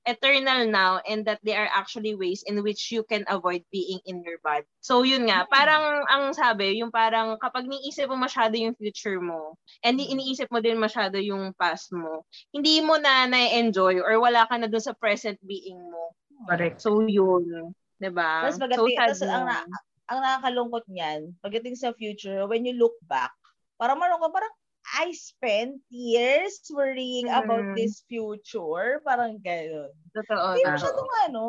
[0.09, 4.25] eternal now and that they are actually ways in which you can avoid being in
[4.25, 4.65] your body.
[4.81, 5.51] So yun nga, Mm.
[5.53, 10.09] parang ang sabi, yung parang kapag niisip mo masyado yung future mo and Mm.
[10.09, 12.25] iniisip mo din masyado yung past mo,
[12.57, 16.17] hindi mo na na-enjoy or wala ka na dun sa present being mo.
[16.47, 16.79] Correct.
[16.85, 18.47] So yun, 'di ba?
[18.47, 19.47] Tapos So pagdating, sad tapos ang,
[20.09, 23.35] ang nakakalungkot niyan, pagdating sa future, when you look back,
[23.81, 24.55] parang marunong ka, parang,
[24.97, 27.77] I spent years worrying about Mm.
[27.77, 29.03] this future.
[29.05, 29.93] Parang gano'n.
[30.17, 30.45] Totoo.
[30.57, 31.45] Hindi masyadong ano,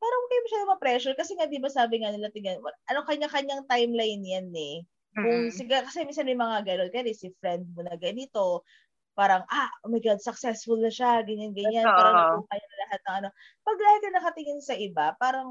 [0.00, 1.14] parang hindi masyadong ma-pressure.
[1.18, 4.86] Kasi nga, di ba sabi nga nila, tingnan, ano kanya-kanyang timeline yan eh.
[5.20, 5.52] Kung, Mm.
[5.52, 8.64] sige, kasi minsan may mga gano'n, kaya si friend mo na ganito,
[9.12, 13.28] parang, ah, oh my God, successful na siya, ganyan-ganyan, parang nakuha niya lahat ng ano.
[13.60, 15.48] Pag lagi ka nakatingin sa iba, parang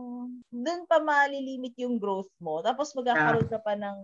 [0.50, 2.66] dun pa malilimit yung growth mo.
[2.66, 3.98] Tapos magkakaroon ka pa ng,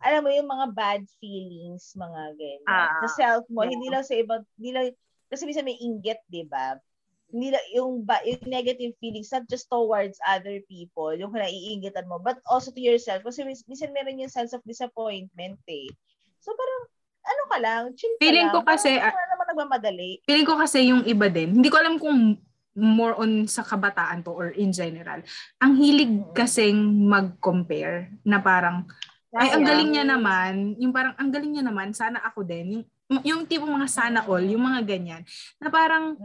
[0.00, 2.68] alam mo yung mga bad feelings, mga ganyan.
[2.68, 3.72] Ah, sa self mo, yeah.
[3.76, 4.86] hindi lang sa ibang, hindi lang,
[5.28, 6.80] kasi minsan may inggit, di ba?
[7.28, 12.16] Hindi lang, yung, ba, yung negative feelings, not just towards other people, yung naiingitan mo,
[12.16, 13.20] but also to yourself.
[13.20, 15.88] Kasi minsan meron yung sense of disappointment eh.
[16.40, 16.82] So parang,
[17.24, 18.54] ano ka lang, chill ka Feeling lang.
[18.54, 20.10] ko kasi, ah, wala naman nagmamadali.
[20.28, 22.36] Feeling ko kasi yung iba din, hindi ko alam kung
[22.74, 25.22] more on sa kabataan to or in general.
[25.62, 28.84] Ang hilig kasing mag-compare na parang,
[29.34, 32.78] ay, ang galing niya naman, yung parang, ang galing niya naman, sana ako din.
[32.78, 32.84] Yung,
[33.22, 35.22] yung tipong mga sana all, yung mga ganyan,
[35.60, 36.16] na parang,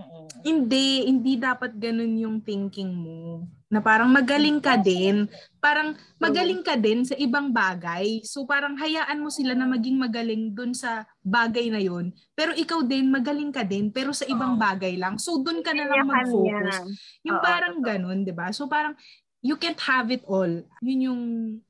[0.47, 3.43] hindi, hindi dapat ganun yung thinking mo.
[3.69, 5.30] Na parang magaling ka din.
[5.61, 8.23] Parang magaling ka din sa ibang bagay.
[8.25, 12.09] So parang hayaan mo sila na maging magaling dun sa bagay na yun.
[12.34, 15.21] Pero ikaw din, magaling ka din, pero sa ibang bagay lang.
[15.21, 16.82] So dun ka na lang mag-focus.
[17.21, 18.49] Yung parang ganun, di ba?
[18.49, 18.97] So parang,
[19.39, 20.49] you can't have it all.
[20.84, 21.21] Yun yung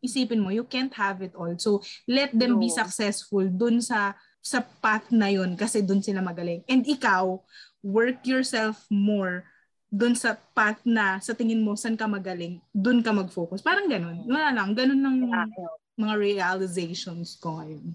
[0.01, 1.53] isipin mo, you can't have it all.
[1.59, 6.63] So let them be successful dun sa sa path na yun kasi dun sila magaling.
[6.65, 7.39] And ikaw,
[7.79, 9.43] work yourself more
[9.89, 13.65] dun sa path na sa tingin mo saan ka magaling, dun ka mag-focus.
[13.65, 14.21] Parang ganun.
[14.29, 14.77] Wala lang.
[14.77, 15.49] Ganun ng Yeah.
[15.97, 17.91] mga realizations ko ngayon.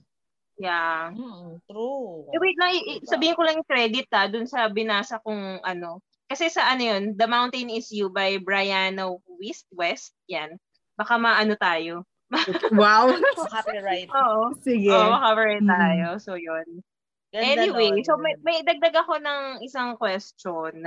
[0.54, 1.10] yeah.
[1.10, 2.28] Mm, true.
[2.30, 2.76] Eh, wait lang,
[3.08, 5.98] sabihin ko lang yung credit ha, dun sa binasa kong ano.
[6.26, 10.56] Kasi sa ano yun, The Mountain is You by Brianna West, West, yan.
[10.94, 12.02] Baka maano tayo.
[12.80, 13.14] Wow!
[13.36, 14.08] Copyright.
[14.18, 14.54] Oo.
[14.60, 14.90] Sige.
[14.90, 15.66] Oo, cover Mhm.
[15.66, 16.06] tayo.
[16.18, 16.82] So, yun.
[17.30, 18.06] Ganda Anyway, nun.
[18.06, 20.86] so may, may dagdag ako ng isang question.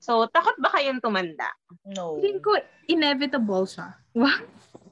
[0.00, 1.52] So, takot ba kayong tumanda?
[1.84, 2.16] No.
[2.16, 2.56] Feeling ko
[2.86, 3.92] inevitable siya.
[4.16, 4.40] Wow.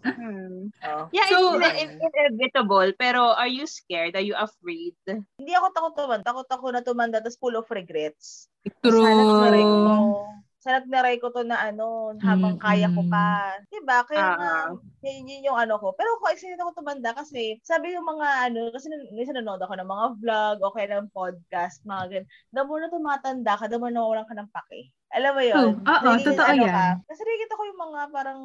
[0.03, 0.69] Hmm.
[0.83, 1.07] Oh.
[1.15, 2.91] Yeah, So- it's ine- inevitable.
[2.95, 4.13] Pero are you scared?
[4.13, 4.99] Are you afraid?
[5.07, 6.27] Hindi ako takot tumanda.
[6.27, 8.51] Takot ako na tumanda tapos full of regrets.
[8.83, 9.01] True.
[9.01, 10.27] Sana ko.
[10.63, 12.63] Sana tinaray ko to na ano, habang Mm-mm.
[12.63, 13.59] kaya ko pa.
[13.67, 14.07] Diba?
[14.07, 14.71] Kaya Ah, nga, ah.
[15.03, 15.91] yun, yun yung ano ko.
[15.99, 19.91] Pero ako excited ako tumanda kasi sabi yung mga ano, kasi minsan nanonood ako ng
[19.91, 22.29] mga vlog o kaya ng podcast, mga ganun.
[22.55, 24.95] The more na tumatanda ka, the more nawawalan ka ng pake.
[25.13, 25.73] Alam mo yun?
[25.83, 26.73] Oh, oo, Nagiging totoo ano yan.
[26.73, 26.87] Ka.
[27.11, 28.41] Kasi nakikita ko yung mga parang,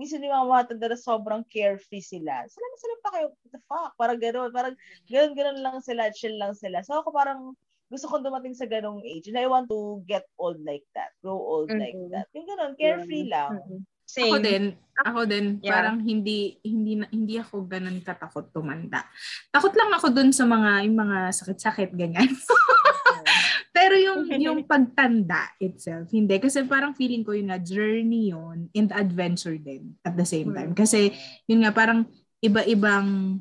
[0.00, 2.40] minsan yung mga matanda na sobrang carefree sila.
[2.48, 3.92] Sila na sila pa kayo, what the fuck?
[4.00, 4.48] Parang gano'n.
[4.48, 4.74] Parang
[5.12, 6.80] gano'n-gano'n lang sila, chill lang sila.
[6.82, 7.52] So ako parang,
[7.94, 11.14] gusto kong dumating sa ganong age and I want to get old like that.
[11.22, 12.10] Grow old like Mhm.
[12.10, 12.26] that.
[12.34, 13.62] Yung gano'n, carefree lang.
[13.62, 13.80] Mm-mm.
[14.04, 14.44] Ako Same.
[14.44, 14.64] din,
[15.00, 15.72] ako din, Yeah.
[15.72, 19.00] parang hindi hindi na- hindi ako ganun katakot tumanda.
[19.48, 22.28] Takot lang ako dun sa mga yung mga sakit-sakit ganyan.
[23.74, 28.90] Pero yung yung pagtanda itself, hindi kasi parang feeling ko yun nga journey yun and
[28.92, 30.76] adventure din at the same time.
[30.76, 31.10] Kasi
[31.48, 32.06] yun nga parang
[32.38, 33.40] iba-ibang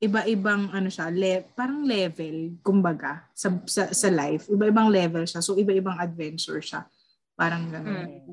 [0.00, 4.48] iba-ibang ano siya, le, parang level kumbaga sa, sa sa life.
[4.48, 5.44] Iba-ibang level siya.
[5.44, 6.88] So iba-ibang adventure siya.
[7.36, 8.08] Parang ganun.
[8.08, 8.32] Mm.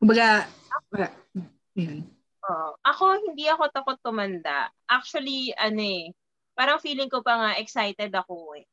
[0.00, 0.48] Kumbaga,
[0.88, 1.08] wala.
[1.76, 2.08] yun.
[2.48, 2.74] Oo.
[2.80, 4.72] Ako, hindi ako takot tumanda.
[4.88, 6.10] Actually, ano eh,
[6.56, 8.66] parang feeling ko pa nga excited ako eh.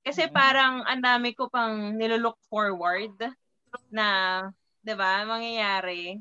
[0.00, 0.32] Kasi Mhm.
[0.32, 3.12] parang ang dami ko pang nilolook forward
[3.92, 4.40] na,
[4.80, 6.16] 'di ba, mangyayari.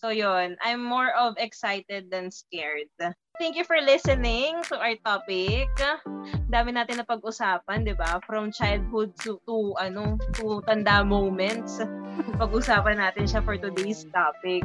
[0.00, 2.90] So yun, I'm more of excited than scared.
[3.40, 5.72] Thank you for listening to our topic.
[6.52, 8.20] Dami natin na pag-usapan, 'di ba?
[8.28, 11.80] From childhood to, to ano, to tanda moments.
[12.36, 14.60] Pag-usapan natin siya for today's topic.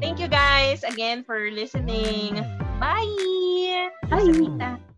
[0.00, 2.40] Thank you guys again for listening.
[2.80, 3.92] Bye!
[4.08, 4.24] Bye!
[4.24, 4.93] Sabita.